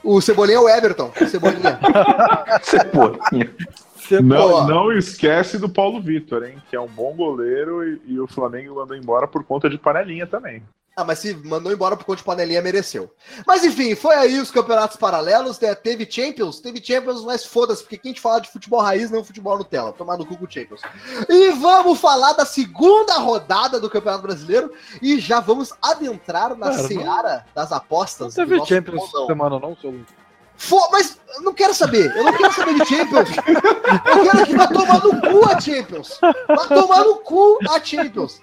[0.02, 1.78] O Cebolinha é o Everton, o Cebolinha.
[2.62, 3.54] Cebolinha.
[4.22, 6.56] Não, não esquece do Paulo Vitor, hein?
[6.68, 10.26] Que é um bom goleiro e, e o Flamengo mandou embora por conta de panelinha
[10.26, 10.62] também.
[10.96, 13.12] Ah, mas se mandou embora por conta de panelinha, mereceu.
[13.44, 15.58] Mas enfim, foi aí os campeonatos paralelos.
[15.58, 15.74] né?
[15.74, 19.24] Teve Champions, teve Champions, mas foda-se, porque quem te fala de futebol raiz não é
[19.24, 19.92] futebol Nutella.
[19.92, 20.82] Tomar no cu com o Champions.
[21.28, 24.72] E vamos falar da segunda rodada do Campeonato Brasileiro
[25.02, 28.34] e já vamos adentrar na Cara, não- seara das não apostas.
[28.34, 29.26] teve do nosso Champions bolão.
[29.26, 29.94] semana não, seu
[30.56, 32.16] Fo- mas não quero saber.
[32.16, 33.28] Eu não quero saber de Champions.
[33.36, 36.18] Eu quero que vá tomar no cu a Champions.
[36.46, 38.40] Vai tomar no cu a Champions.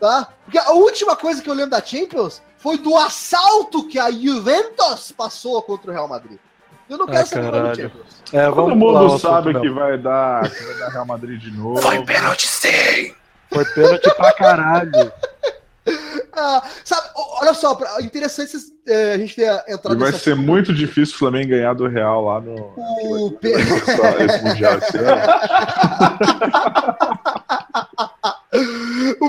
[0.00, 0.28] Tá?
[0.44, 5.12] Porque a última coisa que eu lembro da Champions foi do assalto que a Juventus
[5.12, 6.38] passou contra o Real Madrid.
[6.88, 7.82] Eu não quero Ah, saber mais do caralho.
[7.82, 8.06] Champions.
[8.32, 11.82] É, Todo mundo sabe que vai, dar, que vai dar Real Madrid de novo.
[11.82, 13.12] Foi pênalti sim!
[13.52, 15.12] Foi pênalti pra caralho.
[16.40, 17.08] Ah, sabe,
[17.40, 18.52] olha só, pra- interessante
[18.86, 20.46] eh, a gente ter entrado E vai ser assunto.
[20.46, 24.92] muito difícil o Flamengo ganhar do Real lá no O essa- esse Mundial esse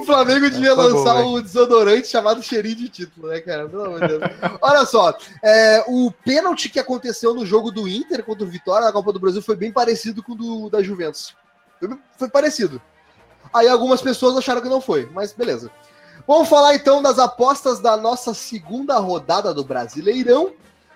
[0.09, 1.27] Flamengo devia tá bom, lançar velho.
[1.27, 3.69] um desodorante chamado cheirinho de título, né, cara?
[3.69, 4.21] Pelo amor de Deus.
[4.61, 8.91] Olha só, é, o pênalti que aconteceu no jogo do Inter contra o Vitória na
[8.91, 11.35] Copa do Brasil foi bem parecido com o do, da Juventus.
[11.79, 12.81] Foi, foi parecido.
[13.53, 15.71] Aí algumas pessoas acharam que não foi, mas beleza.
[16.27, 20.53] Vamos falar então das apostas da nossa segunda rodada do Brasileirão.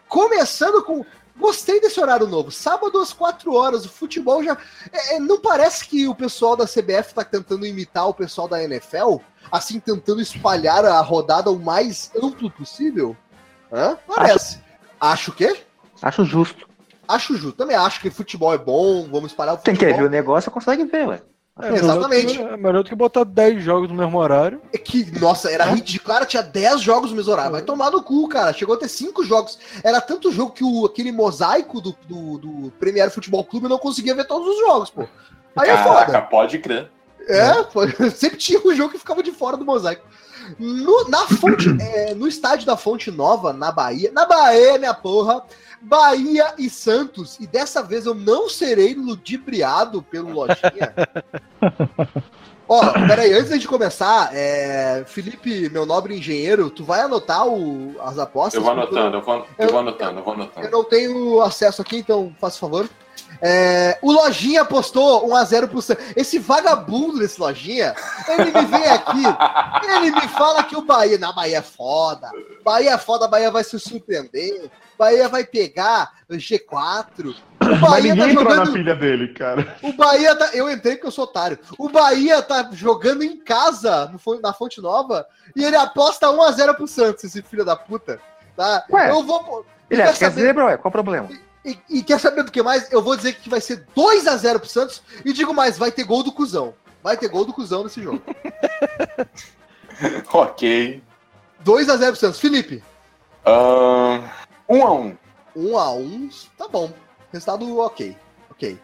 [0.08, 1.06] Começando com.
[1.36, 2.52] Gostei desse horário novo.
[2.52, 3.86] Sábado às 4 horas.
[3.86, 4.58] O futebol já.
[4.92, 8.64] É, é, não parece que o pessoal da CBF tá tentando imitar o pessoal da
[8.64, 9.18] NFL?
[9.52, 13.16] Assim, tentando espalhar a rodada o mais amplo possível?
[13.72, 13.98] Hã?
[14.08, 14.60] Parece.
[15.00, 15.64] Acho o quê?
[16.02, 16.68] Acho justo.
[17.08, 17.58] Acho justo.
[17.58, 19.94] Também acho que futebol é bom, vamos espalhar o Quem futebol.
[19.96, 21.22] quer ver o negócio consegue ver, ué.
[21.60, 22.26] É, melhor Exatamente.
[22.26, 24.60] do que- É melhor do que botar 10 jogos no mesmo horário.
[24.74, 26.14] É que, nossa, era ridículo.
[26.14, 27.52] Cara, tinha 10 jogos no mesmo horário.
[27.52, 28.52] Vai tomar no cu, cara.
[28.54, 29.60] Chegou a ter 5 jogos.
[29.84, 34.16] Era tanto jogo que o, aquele mosaico do, do, do Premier Futebol Clube não conseguia
[34.16, 35.02] ver todos os jogos, pô.
[35.56, 36.22] Aí é Caraca, foda.
[36.24, 36.90] pode crer.
[37.28, 40.06] É, pô, sempre tinha um jogo que ficava de fora do mosaico.
[40.60, 45.42] No, na fonte, é, no estádio da Fonte Nova, na Bahia, na Bahia, minha porra,
[45.84, 50.94] Bahia e Santos, e dessa vez eu não serei ludibriado pelo Lojinha.
[52.68, 58.18] Ó, peraí, antes de começar, é, Felipe, meu nobre engenheiro, tu vai anotar o- as
[58.18, 58.54] apostas?
[58.56, 60.70] Eu vou anotando, eu vou, eu vou anotando, eu vou Eu anotando.
[60.72, 62.90] não tenho acesso aqui, então faça favor.
[63.42, 66.06] É, o Lojinha apostou 1x0 pro Santos.
[66.16, 67.94] Esse vagabundo desse Lojinha,
[68.30, 69.24] ele me vem aqui,
[69.96, 72.30] ele me fala que o Bahia, na Bahia é foda,
[72.64, 76.60] Bahia é foda, Bahia vai se surpreender, Bahia vai pegar o G4.
[77.26, 78.74] O Mas Bahia tá ninguém entrou na jogando.
[78.74, 79.78] pilha dele, cara.
[79.82, 80.50] O Bahia tá.
[80.54, 81.58] Eu entrei porque eu sou otário.
[81.78, 85.26] O Bahia tá jogando em casa, no na Fonte Nova,
[85.56, 88.20] e ele aposta 1x0 pro Santos, esse filho da puta.
[88.56, 88.84] Tá?
[88.92, 89.66] Ué, eu vou.
[89.90, 91.30] Ele quer é, quer saber- zebra, ué, qual o problema?
[91.66, 92.92] E, e quer saber do que mais?
[92.92, 95.02] Eu vou dizer que vai ser 2x0 pro Santos.
[95.24, 96.74] E digo mais, vai ter gol do Cusão.
[97.02, 98.22] Vai ter gol do Cusão nesse jogo.
[100.34, 101.02] Ok.
[101.66, 102.40] 2x0 pro Santos.
[102.40, 102.84] Felipe,
[103.46, 104.22] Ahn,
[104.74, 105.18] um a um.
[105.56, 106.92] 1x1, tá bom.
[107.32, 108.18] Resultado ok.
[108.52, 108.80] Ok.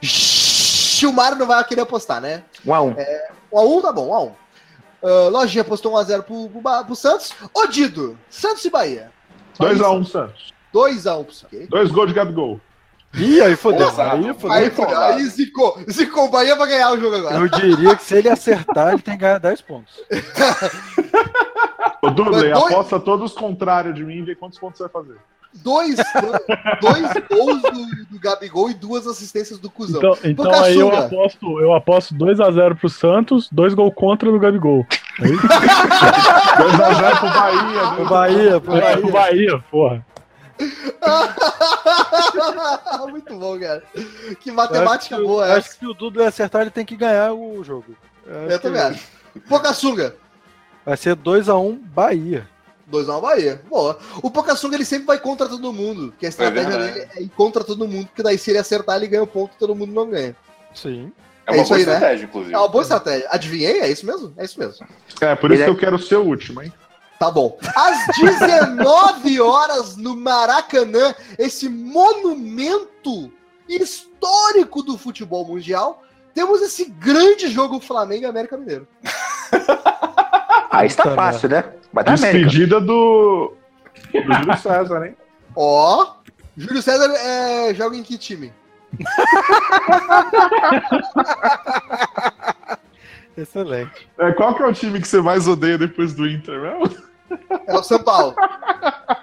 [0.00, 2.44] Gilmar não vai querer apostar, né?
[2.64, 2.94] Um a um.
[3.52, 4.32] 1x1 tá bom, 1x1.
[5.06, 7.34] Uh, Lojinha apostou 1x0 pro, pro, pro Santos.
[7.52, 9.10] Ô, Dido, Santos e Bahia.
[9.60, 10.54] 2x1 Santos.
[10.74, 11.68] 2x1 pro Santos.
[11.68, 12.60] Dois gols de Gabigol.
[13.16, 13.86] Ih, aí fodeu.
[13.86, 14.70] Nossa, Aí Aí, fodeu.
[14.72, 15.78] fodeu, aí zicou.
[15.88, 16.24] Zicou.
[16.24, 17.36] O Bahia vai ganhar o jogo agora.
[17.36, 19.94] Eu diria que se ele acertar, ele tem que ganhar 10 pontos.
[22.02, 24.92] Ô, Dudley, dois- aposta todos os contrários de mim e vê quantos pontos você vai
[25.04, 25.18] fazer.
[25.62, 25.96] Dois,
[26.80, 29.98] dois gols do, do Gabigol e duas assistências do Cusão.
[29.98, 34.84] Então, então aí eu aposto, eu aposto 2x0 pro Santos, dois gols contra do Gabigol.
[35.20, 35.40] 2x0
[37.20, 37.94] pro Bahia.
[37.94, 39.50] Pro Bahia, pro É, pro Bahia.
[39.52, 40.04] Bahia, porra.
[43.10, 43.82] Muito bom, cara.
[44.40, 46.84] Que matemática acho que- boa eu é Acho que se o Dudu acertar, ele tem
[46.84, 47.96] que ganhar o jogo.
[48.26, 49.04] Eu também acho.
[49.48, 50.14] Pocassunga.
[50.84, 52.46] Vai ser 2x1 Bahia.
[52.90, 53.62] 2x1 Bahia.
[53.68, 53.98] Boa.
[54.22, 56.14] O Pocassunga ele sempre vai contra todo mundo.
[56.18, 56.92] Que a estratégia verdade.
[57.00, 59.52] dele é ir contra todo mundo, porque daí se ele acertar, ele ganha o ponto
[59.54, 60.34] e todo mundo não ganha.
[60.74, 61.12] Sim.
[61.46, 61.92] É É uma isso boa aí, né?
[61.94, 62.54] estratégia, inclusive.
[62.54, 63.28] É uma boa estratégia.
[63.30, 63.80] Adivinhei?
[63.80, 64.32] É isso mesmo?
[64.36, 64.86] É isso mesmo.
[65.20, 66.72] É, por isso Ele que é- eu quero ser o último, hein?
[67.18, 67.58] Tá bom.
[67.76, 73.30] Às 19 horas no Maracanã, esse monumento
[73.68, 76.02] histórico do futebol mundial,
[76.34, 78.88] temos esse grande jogo Flamengo e América Mineiro.
[80.70, 81.64] Aí está fácil, né?
[81.94, 82.46] Vai dar América.
[82.46, 83.54] Despedida do.
[84.12, 85.16] Do Júlio César, hein?
[85.54, 86.14] Ó,
[86.56, 88.52] Júlio César é, joga em que time?
[93.38, 94.08] Excelente.
[94.18, 96.96] É, qual que é o time que você mais odeia depois do Inter, mesmo?
[97.66, 98.34] É o São Paulo.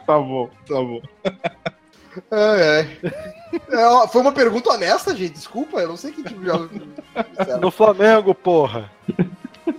[0.05, 1.01] Tá bom, tá bom.
[2.31, 2.85] É,
[3.85, 5.33] ó, foi uma pergunta honesta, gente.
[5.33, 6.69] Desculpa, eu não sei que time joga.
[7.61, 8.91] No Flamengo, porra.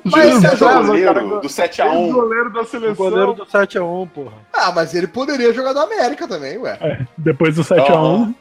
[0.05, 2.13] Mas esse é César, goleiro cara, do o 7x1.
[2.13, 2.95] goleiro da O seleção.
[2.95, 4.33] goleiro do 7x1, porra.
[4.53, 7.07] Ah, mas ele poderia jogar do América também, ué.
[7.17, 8.35] Depois do 7x1.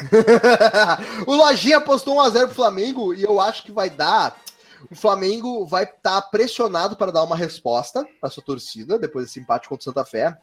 [1.26, 4.34] o Lojinha apostou 1x0 pro Flamengo e eu acho que vai dar.
[4.90, 9.68] O Flamengo vai estar pressionado para dar uma resposta para sua torcida depois desse empate
[9.68, 10.34] contra o Santa Fé.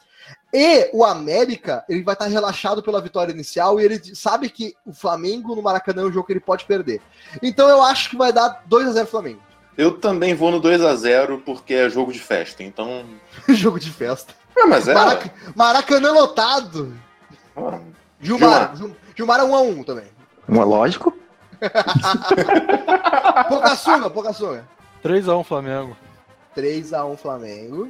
[0.54, 4.94] E o América, ele vai estar relaxado pela vitória inicial e ele sabe que o
[4.94, 7.02] Flamengo no Maracanã é um jogo que ele pode perder.
[7.42, 9.42] Então eu acho que vai dar 2x0 Flamengo.
[9.78, 12.64] Eu também vou no 2x0 porque é jogo de festa.
[12.64, 13.06] Então.
[13.50, 14.34] jogo de festa.
[14.58, 14.94] É, mas é.
[14.94, 16.94] Maraca- Maracanã lotado.
[18.20, 20.06] Gilmar, Gil- Gilmar é 1x1 também.
[20.50, 21.16] Um é lógico.
[23.50, 24.66] Pocassunga, Pocassunga.
[25.04, 25.96] 3x1 Flamengo.
[26.56, 27.90] 3x1 Flamengo.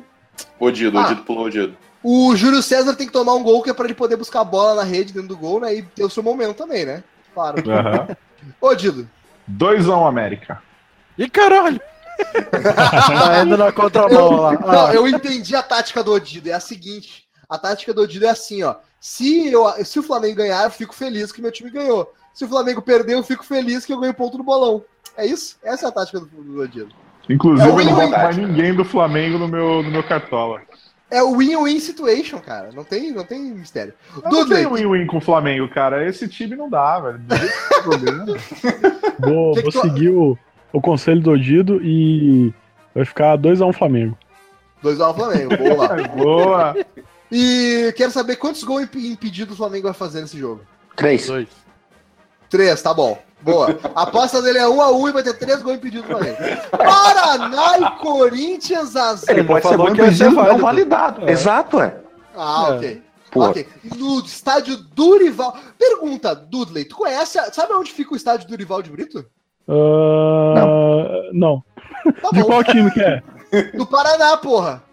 [0.59, 1.05] Odido, Ah.
[1.05, 1.75] Odido pulou Odido.
[2.03, 4.45] O Júlio César tem que tomar um gol que é pra ele poder buscar a
[4.45, 5.73] bola na rede dentro do gol, né?
[5.75, 7.03] E ter o seu momento também, né?
[7.33, 7.63] Claro.
[7.69, 8.07] Aham.
[8.61, 9.09] Ô, Dido.
[9.51, 10.61] 2x1 América.
[11.17, 11.79] Ih, caralho!
[12.51, 14.53] tá indo na contramão lá.
[14.53, 16.49] Não, Ah, eu entendi a tática do Odido.
[16.49, 18.75] É a seguinte: a tática do Odido é assim, ó.
[18.99, 22.11] Se, eu, se o Flamengo ganhar, eu fico feliz que meu time ganhou.
[22.33, 24.83] Se o Flamengo perder, eu fico feliz que eu ganhei ponto no bolão.
[25.15, 25.57] É isso?
[25.63, 26.89] Essa é a tática do, do Odido.
[27.29, 30.61] Inclusive, É eu não boto mais ninguém do Flamengo no meu, no meu cartola.
[31.09, 32.69] É o win-win situation, cara.
[32.73, 33.93] Não tem, não tem mistério.
[34.25, 36.05] Eu não tenho win-win com o Flamengo, cara.
[36.07, 37.19] Esse time não dá, velho.
[37.19, 38.35] Que tá jogando.
[39.19, 40.37] Vou, Que que vou tu- seguir o,
[40.73, 42.53] o conselho do Odido e
[42.93, 44.17] vai ficar 2x1 Flamengo.
[44.83, 45.57] 2x1 Flamengo.
[45.57, 45.87] Boa.
[46.15, 46.75] Boa.
[47.31, 50.61] E quero saber quantos gols imp- impedidos o Flamengo vai fazer nesse jogo.
[50.95, 51.27] Três.
[51.27, 51.47] dois.
[52.49, 53.21] Três, tá bom.
[53.41, 53.77] Boa.
[53.93, 56.37] A aposta dele é 1 a 1 e vai ter três gols impedidos pra ele.
[56.71, 59.45] Paraná e Corinthians a Ele zero.
[59.45, 60.61] pode ser falou bom que ia ser impedido, não válido.
[60.63, 61.27] validado.
[61.27, 61.31] É.
[61.31, 61.97] Exato, é.
[62.35, 62.73] Ah, É.
[62.75, 63.01] ok.
[63.31, 63.45] Pô.
[63.49, 63.67] Ok.
[63.97, 65.55] No estádio Durival.
[65.77, 67.37] Pergunta, Dudley, tu conhece?
[67.37, 69.25] a- Sabe onde fica o estádio Durival de Brito?
[69.67, 71.63] Ah, não.
[72.21, 72.45] Tá De bom.
[72.45, 73.21] qual time que é?
[73.75, 74.83] Do Paraná, porra.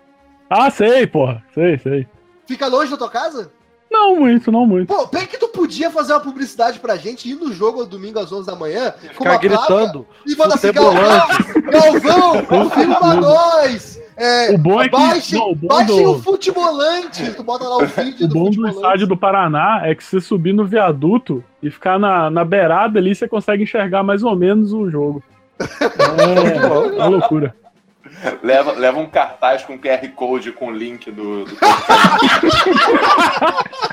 [0.50, 1.42] Ah, sei, porra.
[1.54, 2.06] Sei, sei.
[2.46, 3.50] Fica longe da tua casa?
[3.90, 4.92] Não muito, não muito.
[4.92, 8.32] Pô, bem que tu podia fazer uma publicidade pra gente ir no jogo domingo às
[8.32, 10.06] 11 da manhã com Ficar uma placa gritando.
[10.26, 11.02] e mandar assim, Galvão.
[11.70, 14.00] Galvão, confirma nós!
[14.16, 17.32] É, O bom é que- baixem, não, o bom do- o futebolante.
[17.34, 20.20] Tu bota lá o vídeo O do bom do estádio do Paraná é que você
[20.20, 24.74] subir no viaduto e ficar na, na beirada ali, você consegue enxergar mais ou menos
[24.74, 25.22] o jogo.
[25.58, 27.56] É, é uma loucura.
[28.42, 31.46] Leva, leva um cartaz com QR Code com o link do.
[31.46, 31.56] do...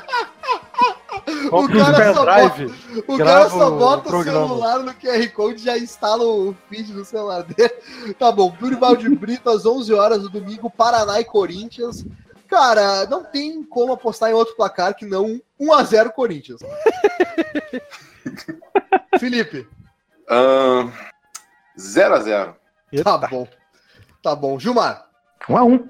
[1.52, 2.74] O cara só pendrive.
[3.08, 4.48] O cara só o bota o programa.
[4.48, 7.72] celular no QR Code e já instala o feed no celular dele.
[8.18, 12.06] Tá bom, Durival de Brito às 11 horas do domingo, Paraná e Corinthians.
[12.52, 16.60] Cara, não tem como apostar em outro placar que não 1x0 Corinthians.
[19.18, 19.66] Felipe,
[20.30, 20.92] Ahn,
[21.78, 22.54] 0x0.
[23.06, 23.48] tá bom.
[24.22, 24.60] Tá bom.
[24.60, 25.08] Gilmar,
[25.48, 25.90] Um a um.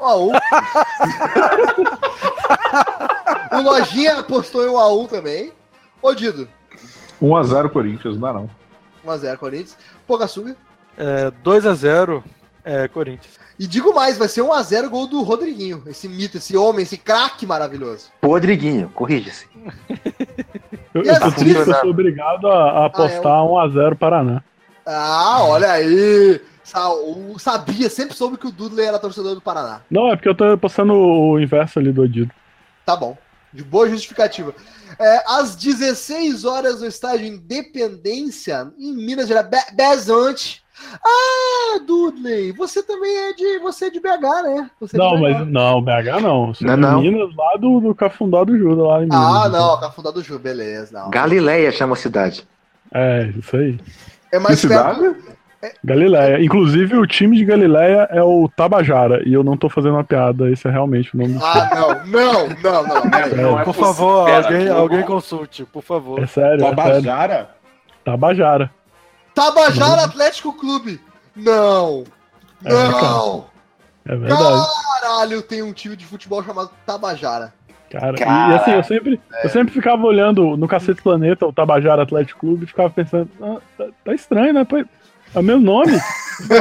[0.00, 0.32] ó, um.
[3.56, 5.52] o Lojinha apostou em 1x1 também.
[6.02, 6.48] Ô, Dido,
[7.22, 8.50] 1x0 Corinthians, não dá não.
[9.06, 9.78] 1x0 Corinthians.
[10.08, 10.56] Pocassuga.
[10.98, 12.24] É, 2x0
[12.64, 13.38] é, Corinthians.
[13.60, 15.82] E digo mais, vai ser 1x0 gol do Rodriguinho.
[15.86, 18.06] Esse mito, esse homem, esse craque maravilhoso.
[18.24, 19.46] Rodriguinho, corrija-se.
[20.92, 24.42] Eu, eu, tô triste, eu sou obrigado a, a apostar 1x0 Paraná.
[24.84, 26.40] Ah, olha aí.
[27.04, 29.82] O- Sabia, sempre soube que o Dudley era torcedor do Paraná.
[29.88, 32.32] Não, é porque eu tô apostando o inverso ali do Odido.
[32.84, 33.16] Tá bom.
[33.52, 34.52] De boa justificativa.
[34.98, 40.60] É, às 16 horas no estádio Independência, em Minas Gerais, Be Bezante.
[41.04, 43.58] Ah, Dudley, você também é de.
[43.60, 44.70] Você é de BH, né?
[44.80, 45.20] Você é Não, BH.
[45.20, 46.54] mas não, BH não.
[46.54, 47.00] Sou Não, de não.
[47.00, 49.18] Minas, lá do, do Cafundó do Judas, lá em Minas.
[49.18, 50.98] Ah, não, Cafundó do Ju, beleza.
[50.98, 51.10] Não.
[51.10, 52.46] Galileia chama a cidade.
[52.92, 53.78] É, isso aí.
[54.32, 54.94] É mais perto.
[54.94, 55.16] cidade?
[55.84, 56.42] Galileia.
[56.42, 59.22] Inclusive, o time de Galileia é o Tabajara.
[59.28, 61.50] E eu não tô fazendo uma piada, esse é realmente o nome do time.
[61.52, 63.10] Ah, não, não, não, não.
[63.10, 63.34] peraí.
[63.36, 63.94] Não é por possível.
[63.94, 66.18] favor, Pera, alguém, alguém consulte, por favor.
[66.22, 67.46] É sério, é sério.
[68.02, 68.70] Tabajara?
[69.34, 70.04] Tabajara.
[70.04, 71.00] Atlético Clube.
[71.34, 72.04] Não.
[72.64, 72.90] É, cara.
[72.90, 73.46] Não.
[74.04, 74.66] É verdade.
[75.00, 77.52] Caralho, tem um time de futebol chamado Tabajara.
[77.90, 82.40] Cara, e assim, eu sempre, eu sempre ficava olhando no Cacete Planeta, o Tabajara Atlético
[82.40, 84.64] Clube, e ficava pensando, ah, tá, tá estranho, né?
[85.34, 85.98] É o meu nome.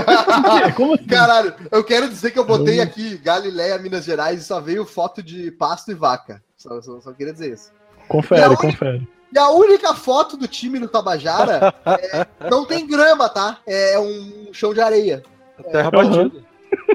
[0.76, 1.05] Como assim?
[1.05, 5.22] Caralho, eu quero dizer que eu botei aqui Galileia, Minas Gerais e só veio foto
[5.22, 6.41] de pasto e vaca.
[6.57, 7.72] Só, só, só queria dizer isso.
[8.07, 9.07] Confere, confere.
[9.34, 13.59] E a única foto do time no Tabajara é- não tem grama, tá?
[13.65, 15.23] É um chão de areia.
[15.71, 16.09] Terra Aham.
[16.09, 16.43] batida.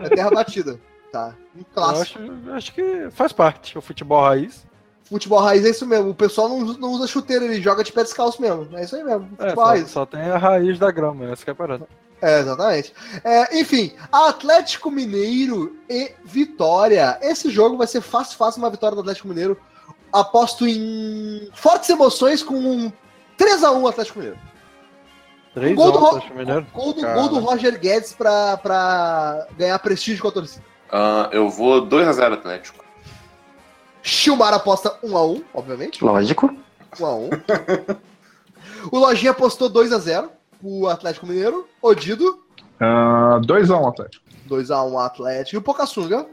[0.03, 0.81] É terra batida.
[1.13, 1.35] Tá.
[1.57, 2.19] Um clássico.
[2.21, 3.79] acho, acho que faz parte.
[3.79, 4.67] O futebol raiz.
[5.05, 6.11] Futebol raiz é isso mesmo.
[6.11, 8.69] O pessoal não, usa- não usa chuteira, ele joga de pé descalço mesmo.
[8.77, 9.29] É isso aí mesmo.
[9.39, 9.91] É, só, raiz.
[9.91, 11.87] só tem a raiz da grama, essa que é a parada.
[12.23, 12.93] É, exatamente.
[13.23, 17.19] É, enfim, Atlético Mineiro e Vitória.
[17.21, 19.59] Esse jogo vai ser fácil, fácil uma vitória do Atlético Mineiro.
[20.25, 22.93] Aposto em fortes emoções com um
[23.39, 24.39] 3x1 Atlético Mineiro.
[25.55, 26.67] 3 Gol do Ro- Atlético Mineiro.
[26.73, 30.65] Gol do, gol do Roger Guedes pra, pra ganhar prestígio com a torcida.
[30.91, 32.85] Ah, eu vou 2x0 Atlético.
[34.03, 36.05] Chilmar aposta 1x1, obviamente.
[36.05, 36.55] Lógico.
[36.97, 37.97] 1x1.
[38.93, 40.29] o Lojinha apostou 2x0
[40.61, 41.67] pro Atlético Mineiro.
[41.83, 42.41] Odido,
[42.79, 44.25] Ah, 2x1 Atlético.
[44.49, 45.57] 2x1 Atlético.
[45.57, 46.27] E o Pocassunga,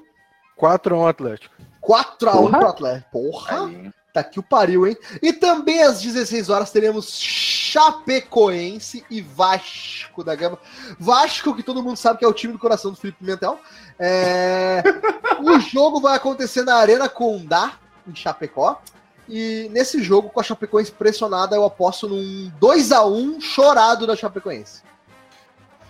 [0.60, 1.56] 4x1 Atlético.
[1.82, 2.60] 4x1 Porra.
[2.60, 3.10] pro Atlético.
[3.12, 3.68] Porra!
[3.68, 3.92] Aí.
[4.14, 4.98] Tá que o pariu, hein?
[5.22, 10.60] E também às 16 horas teremos Chapecoense e Vasco da Gama.
[11.00, 13.58] Vasco, que todo mundo sabe que é o time do coração do Felipe Pimentel.
[13.98, 14.84] É,
[15.40, 17.76] o jogo vai acontecer na Arena Condá,
[18.06, 18.82] em Chapecó.
[19.30, 24.82] E nesse jogo, com a Chapecoense pressionada, eu aposto num 2x1 chorado da Chapecoense.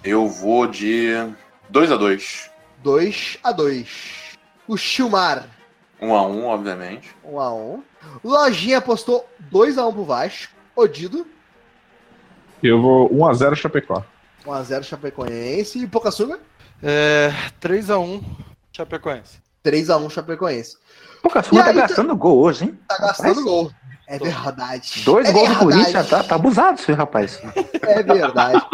[0.03, 1.07] Eu vou de
[1.73, 2.51] 2x2.
[2.83, 3.87] 2x2.
[4.67, 5.47] O Chilmar,
[6.01, 7.15] 1x1, obviamente.
[7.25, 7.83] 1x1.
[8.23, 10.53] Lojinha apostou 2x1 pro Vasco.
[10.75, 11.27] Odido.
[12.63, 14.03] Eu vou 1x0 Chapecó.
[14.45, 15.79] 1x0 Chapecoense.
[15.79, 16.39] E Pocassuga?
[16.81, 17.31] É,
[17.61, 18.23] 3x1
[18.71, 19.39] Chapecoense.
[19.63, 20.77] 3x1 Chapecoense.
[21.23, 22.79] E tá aí, gastando gol hoje, hein?
[22.87, 23.71] Tá gastando gol.
[24.07, 25.03] É verdade.
[25.05, 25.73] Dois é gols do verdade.
[25.77, 27.39] Corinthians, tá, tá abusado isso aí, rapaz.
[27.83, 28.65] É verdade.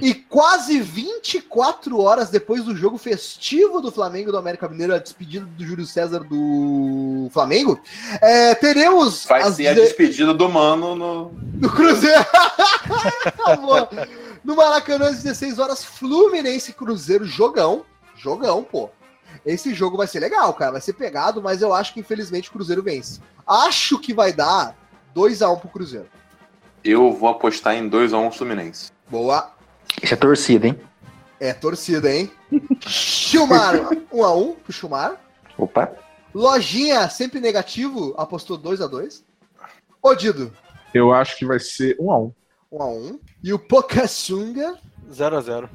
[0.00, 5.44] E quase 24 horas depois do jogo festivo do Flamengo do América Mineiro, a despedida
[5.44, 7.80] do Júlio César do Flamengo,
[8.20, 11.30] é, teremos Vai as ser a de- despedida do mano no.
[11.34, 12.24] do Cruzeiro.
[14.44, 17.84] No Maracanã, às 16 horas, Fluminense Cruzeiro, jogão.
[18.16, 18.90] Jogão, pô.
[19.46, 20.72] Esse jogo vai ser legal, cara.
[20.72, 23.20] Vai ser pegado, mas eu acho que infelizmente o Cruzeiro vence.
[23.46, 24.76] Acho que vai dar
[25.14, 26.08] 2x1 pro Cruzeiro.
[26.82, 28.90] Eu vou apostar em 2x1 Fluminense.
[29.08, 29.52] Boa.
[30.00, 30.78] Isso é torcida, hein?
[31.40, 32.30] É torcida, hein?
[32.86, 35.20] Chumar, 1x1 pro Chumar.
[35.58, 35.92] Opa.
[36.32, 39.22] Lojinha, sempre negativo, apostou 2x2.
[40.02, 40.52] Odido,
[40.94, 42.32] Eu acho que vai ser 1x1.
[42.72, 43.20] 1x1.
[43.42, 44.76] E o Pocassunga.
[45.10, 45.68] 0x0.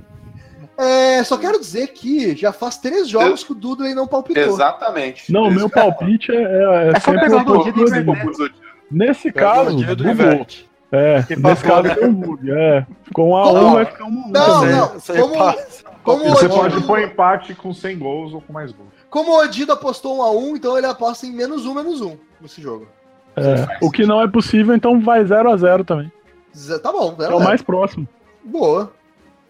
[0.77, 4.43] É, só quero dizer que já faz três jogos que o Dudley não palpitou.
[4.43, 5.31] Exatamente.
[5.31, 7.69] Não, o Isso meu eu palpite é, é, É só sempre pegar o e.
[7.69, 8.51] Edu.
[8.89, 10.47] Nesse caso, bugou.
[10.91, 12.49] É, Que nesse caso tem um bug.
[12.51, 13.67] É, com um a Como?
[13.67, 14.75] um vai ficar um a um Não, também.
[14.75, 14.87] não.
[15.29, 15.55] Como-.
[16.03, 18.89] Como o, Você Odido, pode pôr empate com 100 gols ou com mais gols.
[19.09, 22.87] como o Odido apostou 1x1, então ele aposta em menos um, menos um nesse jogo.
[23.35, 26.09] É, o que não é possível, então vai 0 a 0 também.
[26.55, 28.07] Z- Tá bom, É zero, o mais próximo.
[28.41, 28.93] Boa.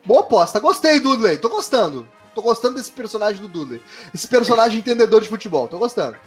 [0.04, 0.60] Boa aposta.
[0.60, 1.38] Gostei, Dudley.
[1.38, 2.08] Tô gostando.
[2.34, 3.82] Tô gostando desse personagem do Dudley.
[4.14, 5.68] Esse personagem entendedor de futebol.
[5.68, 6.18] Tô gostando.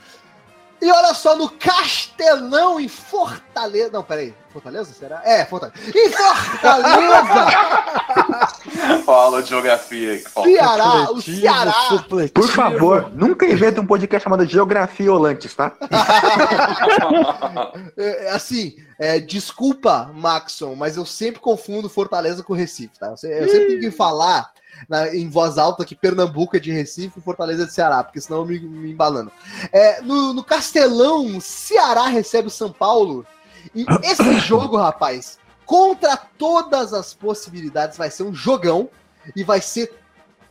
[0.82, 3.90] E olha só, no Castelão, em Fortaleza.
[3.92, 4.34] Não, peraí.
[4.50, 4.92] Fortaleza?
[4.92, 5.20] Será?
[5.24, 5.78] É, Fortaleza.
[5.94, 7.46] Em Fortaleza!
[9.04, 10.18] Fala de geografia.
[10.18, 10.50] que falta.
[10.50, 11.72] Ceará, o Ceará.
[11.88, 12.32] supletivo.
[12.34, 15.72] Por favor, nunca inventa um podcast chamado Geografia Olantes, tá?
[17.96, 23.10] É, assim, é, desculpa, Maxon, mas eu sempre confundo Fortaleza com Recife, tá?
[23.10, 23.16] Eu
[23.48, 24.50] sempre tenho que falar
[24.88, 28.20] na- em voz alta que Pernambuco é de Recife e Fortaleza é de Ceará, porque
[28.20, 29.30] senão eu me, me embalando.
[29.72, 33.26] É, no, no Castelão, Ceará recebe o São Paulo.
[33.74, 38.88] E esse jogo, rapaz, contra todas as possibilidades, vai ser um jogão
[39.36, 39.92] e vai ser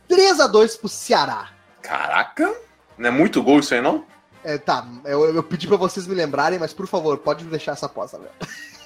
[0.08, 1.50] 3 a 2 pro Ceará.
[1.82, 2.54] Caraca,
[2.96, 4.04] não é muito gol isso aí, não?
[4.42, 7.86] É, tá, eu, eu pedi pra vocês me lembrarem, mas por favor, pode deixar essa
[7.86, 8.30] aposta, velho.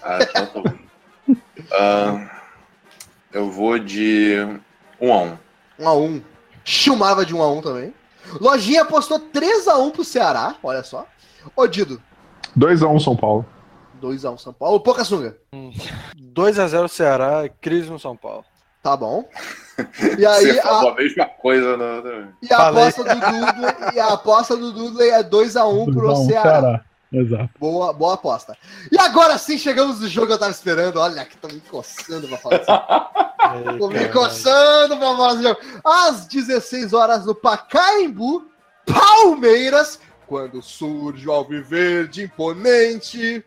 [0.02, 0.84] Ah, então tá bom.
[1.72, 2.40] Ah,
[3.32, 4.36] eu vou de
[5.04, 5.38] 1 a 1
[5.78, 6.22] 1 a 1
[6.64, 7.94] Chumava de 1 a 1 também.
[8.40, 11.06] Lojinha apostou 3 a 1 pro Ceará, olha só.
[11.54, 12.00] Odido,
[12.58, 13.44] 2x1 São Paulo.
[14.00, 14.80] 2 a 1 São Paulo.
[14.80, 15.36] Pouca sunga.
[16.16, 18.44] 2x0 Ceará, crise no São Paulo.
[18.82, 19.28] Tá bom.
[20.16, 21.76] E aí, Você falou a, a mesma coisa.
[21.76, 22.32] No...
[22.40, 26.10] e a aposta do Dudley, e a aposta do Dudley é 2 a 1 pro
[26.10, 26.84] a um, Ceará.
[27.12, 27.50] Exato.
[27.58, 28.56] Boa, boa aposta.
[28.90, 30.98] E agora sim chegamos no jogo que eu tava esperando.
[30.98, 32.70] Olha, que tô me coçando pra falar disso.
[33.78, 35.60] Tô me coçando pra falar jogo.
[35.84, 38.46] Às 16 horas no Pacaembu,
[38.86, 43.44] Palmeiras, quando surge o Alviverde imponente,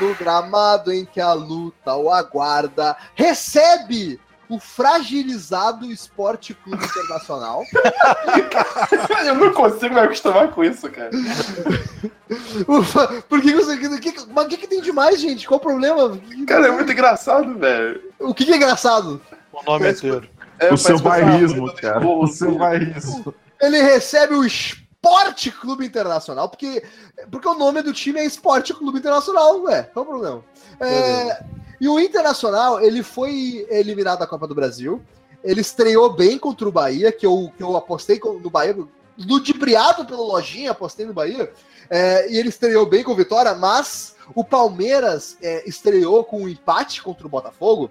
[0.00, 7.62] no gramado em que a luta o aguarda, recebe o fragilizado Esporte Clube Internacional.
[9.26, 11.10] Eu não consigo me acostumar com isso, cara.
[12.68, 13.76] Ufa, Por que você.
[13.76, 15.46] que- que- Mas o que, que tem demais, gente?
[15.46, 16.18] Qual o problema?
[16.46, 18.00] Cara, é muito engraçado, velho.
[18.18, 19.20] O que, que é engraçado?
[19.52, 20.28] O nome Parece- inteiro.
[20.58, 22.06] É, o seu bairrismo, de cara.
[22.06, 23.34] O seu bairrismo.
[23.60, 26.82] Ele recebe o Esporte Clube Internacional, porque,
[27.30, 29.82] porque o nome do time é Esporte Clube Internacional, ué.
[29.92, 30.42] Qual o problema?
[30.80, 31.42] É,
[31.80, 35.02] e o Internacional, ele foi eliminado da Copa do Brasil.
[35.44, 38.76] Ele estreou bem contra o Bahia, que eu, que eu apostei no Bahia,
[39.18, 41.52] ludibriado pelo Lojinha, apostei no Bahia.
[41.88, 47.02] É, e ele estreou bem com vitória, mas o Palmeiras é, estreou com um empate
[47.02, 47.90] contra o Botafogo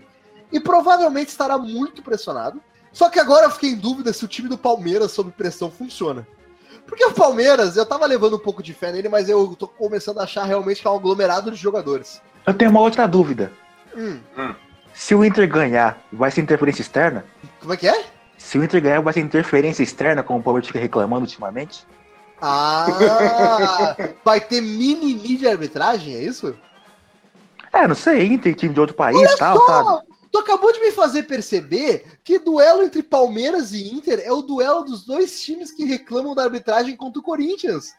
[0.51, 2.61] e provavelmente estará muito pressionado.
[2.91, 6.27] Só que agora eu fiquei em dúvida se o time do Palmeiras sob pressão funciona.
[6.85, 10.19] Porque o Palmeiras, eu tava levando um pouco de fé nele, mas eu tô começando
[10.19, 12.21] a achar realmente que é um aglomerado de jogadores.
[12.45, 13.51] Eu tenho uma outra dúvida.
[13.95, 14.19] Hum,
[14.93, 17.25] Se o Inter ganhar, vai ser interferência externa?
[17.59, 18.05] como é que é?
[18.37, 21.85] Se o Inter ganhar, vai ser interferência externa, como o Palmeiras fica reclamando ultimamente?
[22.41, 22.85] Ah,
[24.23, 26.55] vai ter mimimi de arbitragem, é isso?
[27.71, 30.05] É, não sei, Inter, time de outro país e tal, sabe?
[30.31, 34.83] Tu acabou de me fazer perceber que duelo entre Palmeiras e Inter é o duelo
[34.83, 37.93] dos dois times que reclamam da arbitragem contra o Corinthians.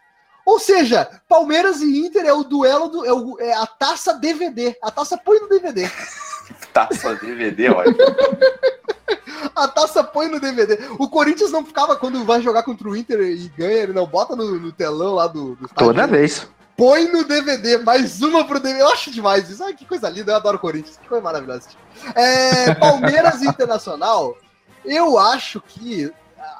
[0.46, 3.04] Ou seja, Palmeiras e Inter é o duelo do.
[3.04, 4.76] É, o- é a taça DVD.
[4.80, 5.90] A taça põe no DVD.
[6.72, 7.92] Taça DVD, olha.
[9.54, 10.78] A taça põe no DVD.
[10.98, 14.36] O Corinthians não ficava quando vai jogar contra o Inter e ganha, ele não bota
[14.36, 15.86] no, no telão lá do, do estádio.
[15.92, 16.46] Toda vez.
[16.76, 18.82] Põe no DVD, mais uma pro DVD.
[18.82, 19.64] Eu acho demais isso.
[19.64, 20.96] Ai, que coisa linda, eu adoro o Corinthians.
[20.98, 21.68] Que coisa maravilhosa.
[22.14, 24.36] É, Palmeiras e Internacional,
[24.84, 26.12] eu acho que,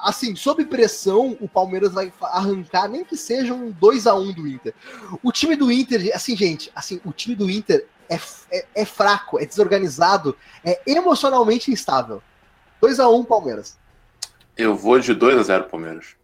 [0.03, 4.47] assim, sob pressão, o Palmeiras vai arrancar, nem que seja um 2 a 1 do
[4.47, 4.73] Inter.
[5.23, 8.19] O time do Inter, assim, gente, assim, o time do Inter é,
[8.51, 12.21] é, é fraco, é desorganizado, é emocionalmente instável.
[12.81, 13.77] 2 a 1 Palmeiras.
[14.57, 16.15] Eu vou de 2 a 0 Palmeiras.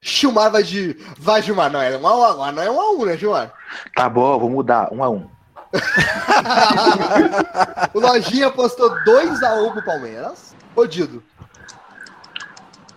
[0.00, 0.96] Gilmar vai de.
[1.18, 3.52] Vai, Gilmar, não é 1 a 1 não é 1 a 1 né, Gilmar?
[3.94, 4.88] Tá bom, vou mudar.
[4.92, 5.28] Um a um.
[7.92, 10.54] o Lojinha apostou 2x1 pro Palmeiras.
[10.74, 11.22] Odido,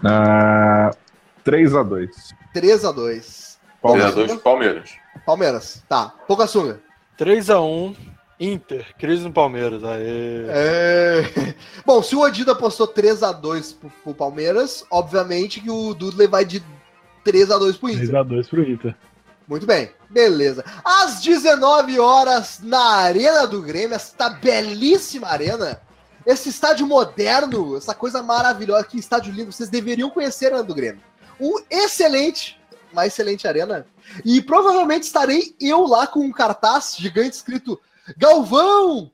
[0.04, 0.92] Ah,
[1.46, 2.10] 3x2.
[2.56, 3.52] 3x2.
[3.82, 4.92] 3 a 2 Palmeiras.
[5.26, 6.14] Palmeiras, tá.
[6.28, 6.80] Pouca sunga.
[7.18, 7.96] 3x1,
[8.40, 9.84] Inter, crise no Palmeiras.
[9.84, 10.46] Aê.
[10.50, 11.56] É...
[11.86, 16.64] Bom, se o Odido apostou 3x2 pro, pro Palmeiras, obviamente que o Dudley vai de
[17.26, 18.10] 3x2 pro Inter.
[18.10, 18.96] 3x2 pro Inter.
[19.48, 20.64] Muito bem, beleza.
[20.84, 25.82] Às 19 horas, na Arena do Grêmio, esta belíssima arena,
[26.26, 30.76] esse estádio moderno, essa coisa maravilhosa, que estádio lindo, vocês deveriam conhecer a Arena do
[30.76, 31.02] Grêmio.
[31.40, 32.60] Um excelente,
[32.92, 33.86] uma excelente arena.
[34.24, 37.80] E provavelmente estarei eu lá com um cartaz gigante escrito
[38.18, 39.12] Galvão!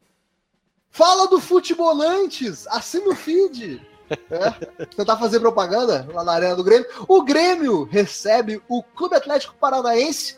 [0.89, 2.67] Fala do Futebolantes!
[2.67, 3.85] Assina o feed!
[4.09, 6.87] É, tentar fazer propaganda lá na Arena do Grêmio.
[7.07, 10.37] O Grêmio recebe o Clube Atlético Paranaense.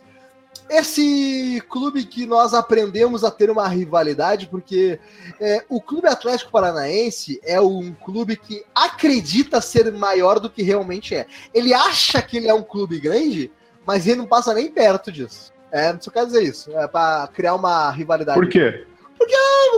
[0.70, 5.00] Esse clube que nós aprendemos a ter uma rivalidade, porque
[5.40, 11.16] é, o Clube Atlético Paranaense é um clube que acredita ser maior do que realmente
[11.16, 11.26] é.
[11.54, 13.52] Ele acha que ele é um clube grande,
[13.86, 15.52] mas ele não passa nem perto disso.
[15.72, 16.72] É, só quer dizer isso.
[16.78, 18.40] É para criar uma rivalidade.
[18.40, 18.86] Por quê?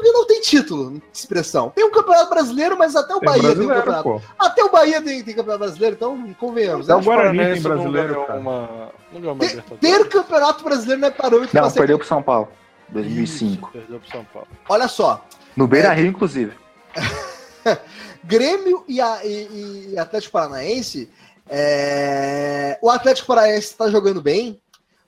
[0.01, 1.69] Porque não tem título de expressão.
[1.69, 4.03] Tem um campeonato brasileiro, mas até o Tem Bahia tem um campeonato.
[4.03, 4.21] pô.
[4.39, 6.89] Até o Bahia tem, tem campeonato brasileiro, então convenhamos.
[6.89, 7.01] É o?
[7.01, 8.39] Guarani tem não brasileiro, cara.
[8.39, 12.23] uma, não ganhou uma Ter, ter campeonato brasileiro não é parâmetro Não, perdeu pro São
[12.23, 12.47] Paulo.
[12.89, 13.53] 2005.
[13.67, 14.47] Isso, Perdeu pro São Paulo.
[14.67, 15.23] Olha só,
[15.55, 16.53] No Beira Rio, inclusive.
[18.23, 21.09] Grêmio e, a- e- e Atlético Paranaense.
[21.49, 24.59] é, O Atlético Paranaense está jogando bem,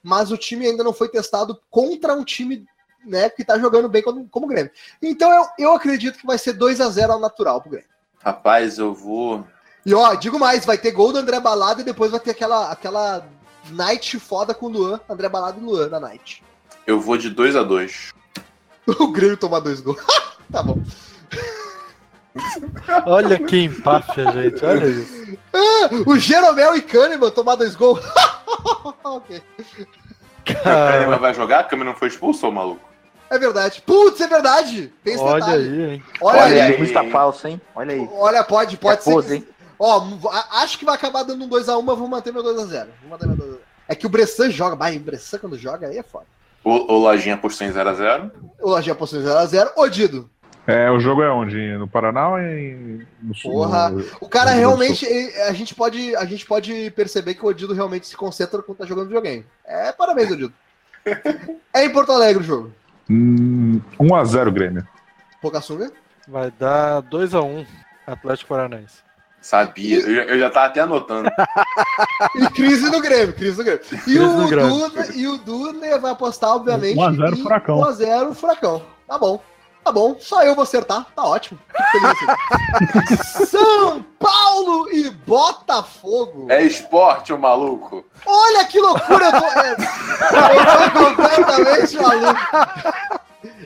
[0.02, 2.64] mas o time ainda não foi testado contra um time
[3.04, 4.70] né, que está jogando bem como, como o Grêmio.
[5.02, 7.88] Então eu, eu acredito que vai ser 2 a 0 ao natural pro Grêmio.
[8.22, 9.46] Rapaz, eu vou.
[9.84, 12.70] E ó, digo mais, vai ter gol do André Balada e depois vai ter aquela,
[12.70, 13.26] aquela
[13.70, 16.42] night foda com o Luan, André Balada e Luan na night.
[16.86, 18.12] Eu vou de 2 a 2
[18.98, 20.00] O Grêmio tomar dois gols.
[20.50, 20.82] tá bom.
[23.06, 24.64] Olha que empáfia, gente.
[24.64, 25.38] Olha isso.
[26.06, 28.00] O Jeromel e Kahneman tomar dois gols.
[29.04, 29.42] ok.
[30.40, 31.60] O Kahneman vai jogar?
[31.60, 32.93] A câmera não foi expulso, ô maluco?
[33.34, 33.82] É verdade.
[33.84, 34.92] Putz, é verdade.
[35.02, 35.62] Tem esse olha detalhe.
[35.68, 36.04] aí, hein?
[36.20, 36.78] Olha, Olha, aí.
[36.78, 37.60] Muita falsa, hein?
[37.74, 38.08] Olha aí.
[38.12, 39.10] Olha, pode, pode é ser.
[39.12, 39.48] pose, que- hein?
[39.76, 40.06] Ó,
[40.52, 42.86] acho que vai acabar dando um 2x1, mas vou manter meu 2x0.
[43.02, 43.58] Vou manter meu 2x0.
[43.88, 44.76] É que o Bressan joga.
[44.76, 46.26] Bah, o Bressan quando joga aí é foda.
[46.62, 48.30] O, o Lojinha postou em 0x0.
[48.62, 49.72] O Lojinha postou 0x0.
[49.76, 50.30] Ô, Dido,
[50.66, 51.76] É, o jogo é onde?
[51.76, 53.04] No Paraná ou em...
[53.20, 53.50] no sul?
[53.52, 53.90] Porra.
[53.90, 55.04] No- o cara No realmente.
[55.04, 58.78] ele- A gente, pode, a gente pode perceber que o Odido realmente se concentra quando
[58.78, 59.44] tá jogando videogame.
[59.66, 60.54] É, parabéns, Odido.
[61.74, 62.72] é em Porto Alegre o jogo.
[63.10, 64.86] Hum, 1x0 Grêmio.
[65.40, 65.92] Pocassunga.
[66.26, 67.66] Vai dar 2x1
[68.06, 69.02] Atlético Paranaense.
[69.40, 70.00] Sabia.
[70.00, 71.30] Eu, já- eu já tava até anotando.
[72.36, 73.82] E crise no Grêmio, crise no Grêmio.
[73.92, 74.68] E Crise o, Grêmio.
[74.70, 76.96] Duda, e o Duda vai apostar, obviamente.
[76.98, 77.78] 1 a 0 em Furacão.
[77.80, 78.82] 1x0 Furacão.
[79.06, 79.40] Tá bom.
[79.84, 80.16] Tá bom.
[80.18, 81.06] Só eu vou acertar.
[81.14, 81.60] Tá ótimo.
[83.46, 86.50] São Paulo e Botafogo.
[86.50, 88.02] É esporte, ô maluco.
[88.24, 89.26] Olha que loucura!
[89.26, 89.72] Eu tô, é,
[90.50, 92.40] eu tô completamente maluco.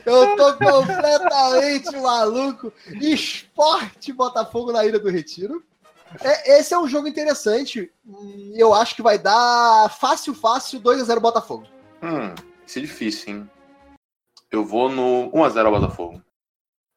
[0.05, 2.73] Eu tô completamente maluco.
[2.99, 5.63] Esporte Botafogo na Ilha do Retiro.
[6.21, 7.89] É, esse é um jogo interessante.
[8.55, 11.65] Eu acho que vai dar fácil, fácil 2x0 Botafogo.
[12.03, 12.33] Hum,
[12.65, 13.49] isso é difícil, hein?
[14.51, 16.21] Eu vou no 1x0 ao Botafogo.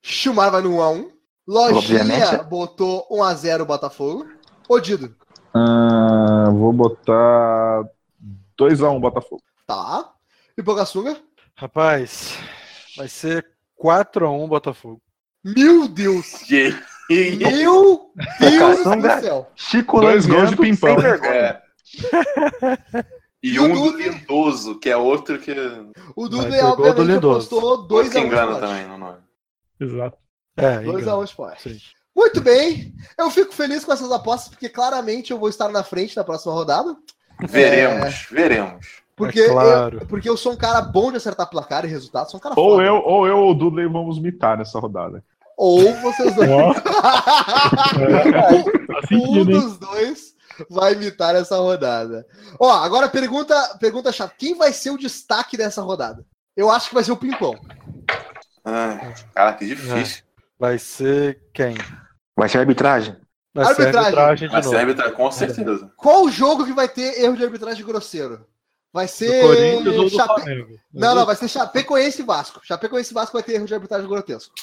[0.03, 1.11] Chumar vai no 1x1.
[1.47, 2.45] Lojinha Obviamente.
[2.49, 4.27] botou 1x0 Botafogo.
[4.69, 5.15] Odido.
[5.55, 7.83] Ah, vou botar
[8.59, 9.43] 2x1 Botafogo.
[9.67, 10.13] Tá.
[10.57, 11.17] E Bogaçunga?
[11.55, 12.39] Rapaz,
[12.97, 13.47] vai ser
[13.83, 15.01] 4x1 Botafogo.
[15.45, 16.35] Meu Deus!
[16.45, 16.75] Que
[17.11, 19.51] Meu Deus do céu!
[19.55, 20.95] Chico Dois gols de pimpão.
[20.95, 21.33] sem vergonha.
[21.33, 21.63] É.
[23.43, 23.99] E E o um do Duda?
[24.05, 25.53] Lindoso, que é outro que.
[26.15, 29.19] O Duda, ter gol do apostou Dois 2x1 que engana também no nome.
[29.81, 30.17] Exato.
[30.57, 31.25] É, 2x1 engano.
[31.25, 31.59] Sport.
[31.61, 31.79] Sim.
[32.15, 32.95] Muito bem.
[33.19, 36.53] Eu fico feliz com essas apostas, porque claramente eu vou estar na frente na próxima
[36.53, 36.95] rodada.
[37.49, 39.03] Veremos, veremos.
[39.17, 39.99] Porque, É claro.
[40.01, 42.31] eu, porque eu sou um cara bom de acertar placar e resultados.
[42.31, 42.83] Sou um cara Ou foda.
[42.85, 45.25] eu, ou eu ou o Dudley vamos mitar nessa rodada.
[45.57, 46.51] Ou vocês dois.
[46.51, 46.75] Ó,
[48.87, 50.35] faz um dos dois
[50.71, 52.27] vai imitar essa rodada.
[52.59, 54.35] Ó, agora pergunta, pergunta chata.
[54.39, 56.25] Quem vai ser o destaque dessa rodada?
[56.57, 57.55] Eu acho que vai ser o Pimpão.
[58.65, 60.23] Ai, cara, que difícil.
[60.59, 61.75] Vai ser quem?
[62.37, 63.17] Vai ser arbitragem?
[63.55, 63.99] Vai ser Arbitragem.
[64.07, 64.77] arbitragem de Mas novo.
[64.77, 65.93] serve com certeza.
[65.97, 68.47] Qual o jogo que vai ter erro de arbitragem grosseiro?
[68.93, 69.43] Vai Do ser.
[69.43, 70.79] Corinthians ou do Chape- Flamengo?
[70.93, 72.61] Não, não, vai ser Chapecoense e Vasco.
[72.63, 74.55] Chapecoense e Vasco vai ter erro de arbitragem grotesco.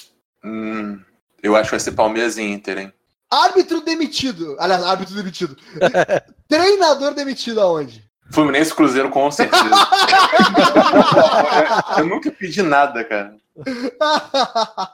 [0.44, 1.00] Hum,
[1.42, 2.92] eu acho que vai ser Palmeiras e Inter, hein?
[3.30, 4.56] Árbitro demitido.
[4.58, 5.56] Aliás, árbitro demitido.
[6.48, 8.02] Treinador demitido aonde?
[8.32, 9.64] Fluminense Cruzeiro, com certeza.
[11.98, 13.34] eu nunca pedi nada, cara.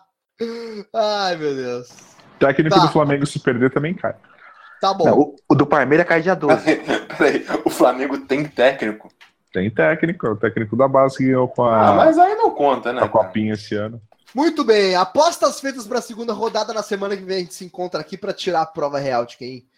[0.95, 1.89] Ai, meu Deus.
[2.39, 2.82] Técnico Tá.
[2.87, 4.14] do Flamengo se perder também cai.
[4.80, 5.05] Tá bom.
[5.07, 6.76] Não, o, o do Parmeira cai dia 12.
[7.16, 9.11] Peraí, o Flamengo tem técnico.
[9.53, 12.51] Tem técnico, é o técnico da base que ganhou com Ah, a, mas aí não
[12.51, 13.03] conta, né?
[13.03, 14.01] a copinha esse ano.
[14.34, 14.94] Muito bem.
[14.94, 18.16] Apostas feitas para a segunda rodada na semana que vem a gente se encontra aqui
[18.16, 19.68] para tirar a prova real de quem,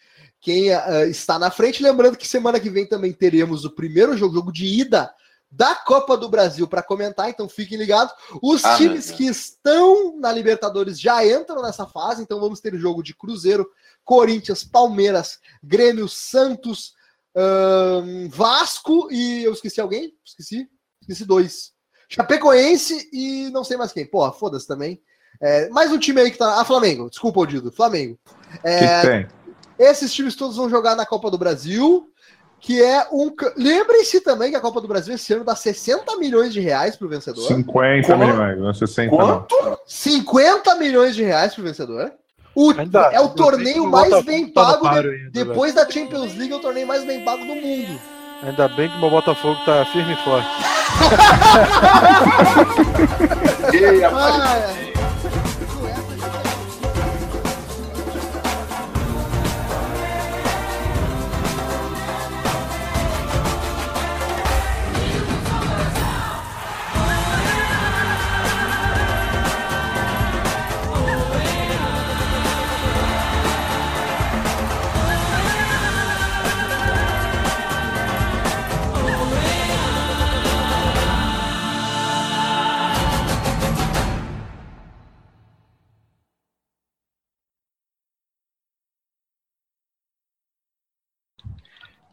[0.41, 1.83] quem ah, está na frente.
[1.83, 5.13] Lembrando que semana que vem também teremos o primeiro jogo, jogo de ida
[5.51, 8.13] da Copa do Brasil para comentar, então fiquem ligados.
[8.43, 13.03] Os Ah, times que estão na Libertadores já entram nessa fase, então vamos ter jogo
[13.03, 13.71] de Cruzeiro,
[14.05, 16.95] Corinthians, Palmeiras, Grêmio, Santos,
[17.35, 20.15] ahn, Vasco e eu esqueci alguém?
[20.25, 20.69] Esqueci?
[21.01, 21.73] Esqueci dois.
[22.09, 24.07] Chapecoense e não sei mais quem.
[24.07, 25.01] Porra, foda-se também.
[25.41, 26.61] É, mais um time aí que tá.
[26.61, 27.09] Ah, Flamengo.
[27.11, 27.71] Desculpa, Odido.
[27.71, 28.19] Flamengo.
[28.65, 29.27] É, que tem?
[29.79, 32.09] esses times todos vão jogar na Copa do Brasil,
[32.61, 33.31] que é um.
[33.57, 37.09] Lembrem-se também que a Copa do Brasil esse ano dá 60 milhões de reais pro
[37.09, 37.47] vencedor.
[37.47, 38.19] 50 Quanto?
[38.19, 39.47] milhões, não é 60 não.
[39.47, 39.79] Quanto?
[39.87, 42.11] 50 milhões de reais pro vencedor.
[42.55, 44.89] O, Ainda- é o torneio mais bem pago.
[44.89, 48.01] de- ainda, depois da Champions League, é o torneio mais bem pago do mundo.
[48.43, 50.49] Ainda bem que o meu Botafogo tá firme e forte.
[53.77, 54.77] Ei, Ah, rapaz.
[54.95, 54.98] é.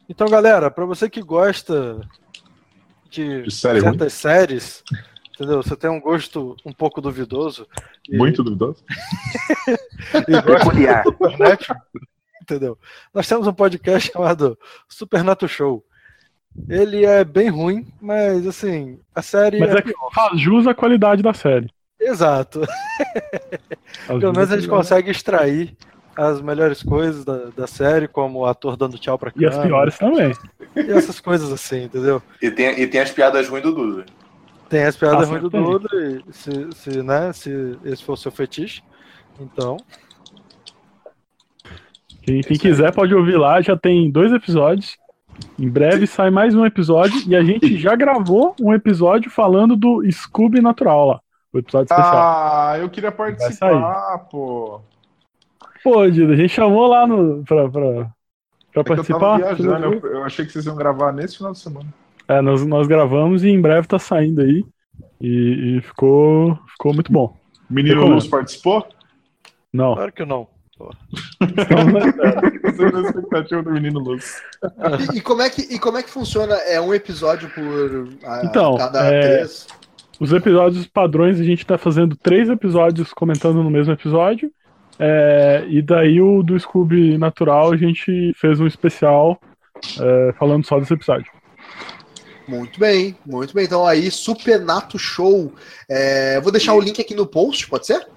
[0.07, 1.99] Então, galera, pra você que gosta
[3.09, 3.89] de, De série ruim.
[3.91, 4.83] certas séries,
[5.33, 5.61] entendeu?
[5.63, 7.67] Você tem um gosto um pouco duvidoso.
[8.09, 8.83] e- Muito duvidoso.
[10.27, 11.03] e gosta Peculiar.
[11.03, 11.81] de Supernatural,
[12.41, 12.77] entendeu?
[13.13, 15.83] Nós temos um podcast chamado Supernato Show.
[16.69, 20.73] Ele é bem ruim, mas assim, a série Mas é é que faz jus à
[20.73, 21.69] qualidade da série.
[21.99, 22.61] Exato.
[24.07, 25.75] Pelo menos a gente consegue extrair
[26.15, 29.67] as melhores coisas da, da série, como o ator dando tchau pra E as câmera,
[29.69, 30.31] piores também.
[30.75, 32.21] E essas coisas assim, entendeu?
[32.41, 34.05] E tem, e tem as piadas ruins do Dudu.
[34.69, 35.49] Tem as piadas Ah, ruins do.
[35.49, 38.81] Duda, e se, se, né, se esse for o seu fetiche.
[39.39, 39.77] Então,
[42.23, 44.97] Quem, quem quiser pode ouvir lá, já tem dois episódios.
[45.59, 50.01] Em breve sai mais um episódio e a gente já gravou um episódio falando do
[50.09, 51.19] Scooby Natural lá.
[51.53, 52.15] O episódio especial.
[52.17, 54.81] Ah, eu queria participar, pô.
[55.85, 59.19] Pô, Dido, a gente chamou lá no, pra, pra, pra É eu participar.
[59.19, 61.93] tava viajando, eu, eu achei que vocês iam gravar nesse final de semana.
[62.27, 64.65] É, nós, nós gravamos e em breve tá saindo aí.
[65.21, 67.37] E, e ficou, ficou muito bom.
[67.69, 68.15] Menino Recomendo.
[68.15, 68.83] Luz participou?
[69.71, 70.47] Não, claro que não.
[71.57, 74.41] estamos na expectativa do Menino Luz.
[75.13, 76.55] E, e como é que, e como é que funciona?
[76.55, 79.67] É um episódio por a, Então, cada é- três?
[80.19, 84.49] Os episódios padrões, a gente tá fazendo três episódios comentando no mesmo episódio.
[84.99, 89.39] É, e daí o do Scooby Natural a gente fez um especial
[89.99, 91.31] é, falando só desse episódio.
[92.47, 93.65] Muito bem, muito bem.
[93.65, 95.51] Então aí, Supernato Show.
[95.89, 98.07] É, vou deixar o link aqui no post, pode ser?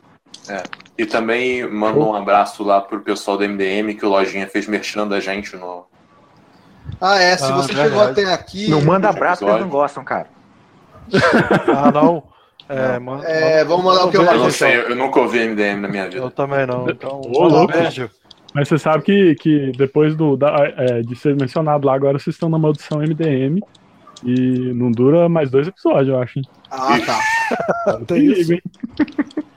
[0.96, 5.06] E também manda um abraço lá pro pessoal do MDM, que o Lojinha fez merchan
[5.06, 5.86] da gente no.
[7.00, 7.36] Ah, é.
[7.36, 7.88] Se Ah, você verdade.
[7.88, 8.68] chegou até aqui.
[8.70, 10.28] Não manda abraço, eles não gostam, cara.
[11.76, 12.22] Ah, não.
[12.68, 15.80] É, manda- É, vamos mandar o que eu Eu não sei, eu nunca ouvi MDM
[15.80, 16.30] na minha Eu vida.
[16.30, 16.88] também não.
[16.88, 17.72] Então, Ô, um louco.
[17.72, 18.10] beijo.
[18.54, 22.34] Mas você sabe que, que depois do, da- é, de ser mencionado lá, agora vocês
[22.36, 23.60] estão na maldição MDM.
[24.24, 26.40] E não dura mais dois episódios, eu acho.
[26.40, 26.44] Hein?
[26.70, 28.00] Ah, tá.
[28.08, 28.52] Tem isso.
[28.52, 28.62] hein?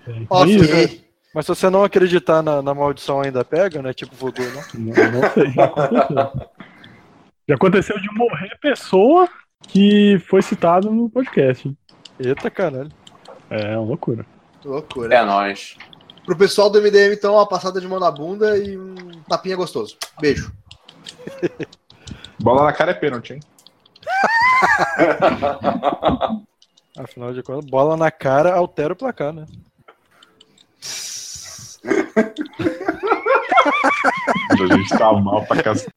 [0.06, 0.28] Tem isso.
[0.30, 1.02] Ok.
[1.34, 3.92] Mas se você não acreditar na, na maldição ainda pega, né?
[3.94, 4.64] Tipo voodoo, né?
[4.76, 6.32] Não, não sei, já aconteceu.
[7.50, 9.28] Já aconteceu de morrer pessoa
[9.68, 11.72] que foi citada no podcast.
[12.20, 12.90] Eita caralho.
[13.52, 14.26] É uma loucura.
[14.64, 15.14] Loucura.
[15.14, 15.76] É nóis.
[16.26, 18.96] Pro pessoal do MDM, então, uma passada de mão na bunda e um
[19.28, 19.98] tapinha gostoso.
[20.22, 20.54] Beijo.
[22.42, 23.40] Bola na cara é pênalti, hein?
[26.98, 29.46] Afinal de contas, bola na cara altera o placar, né?
[34.52, 35.88] A gente tá mal pra casa.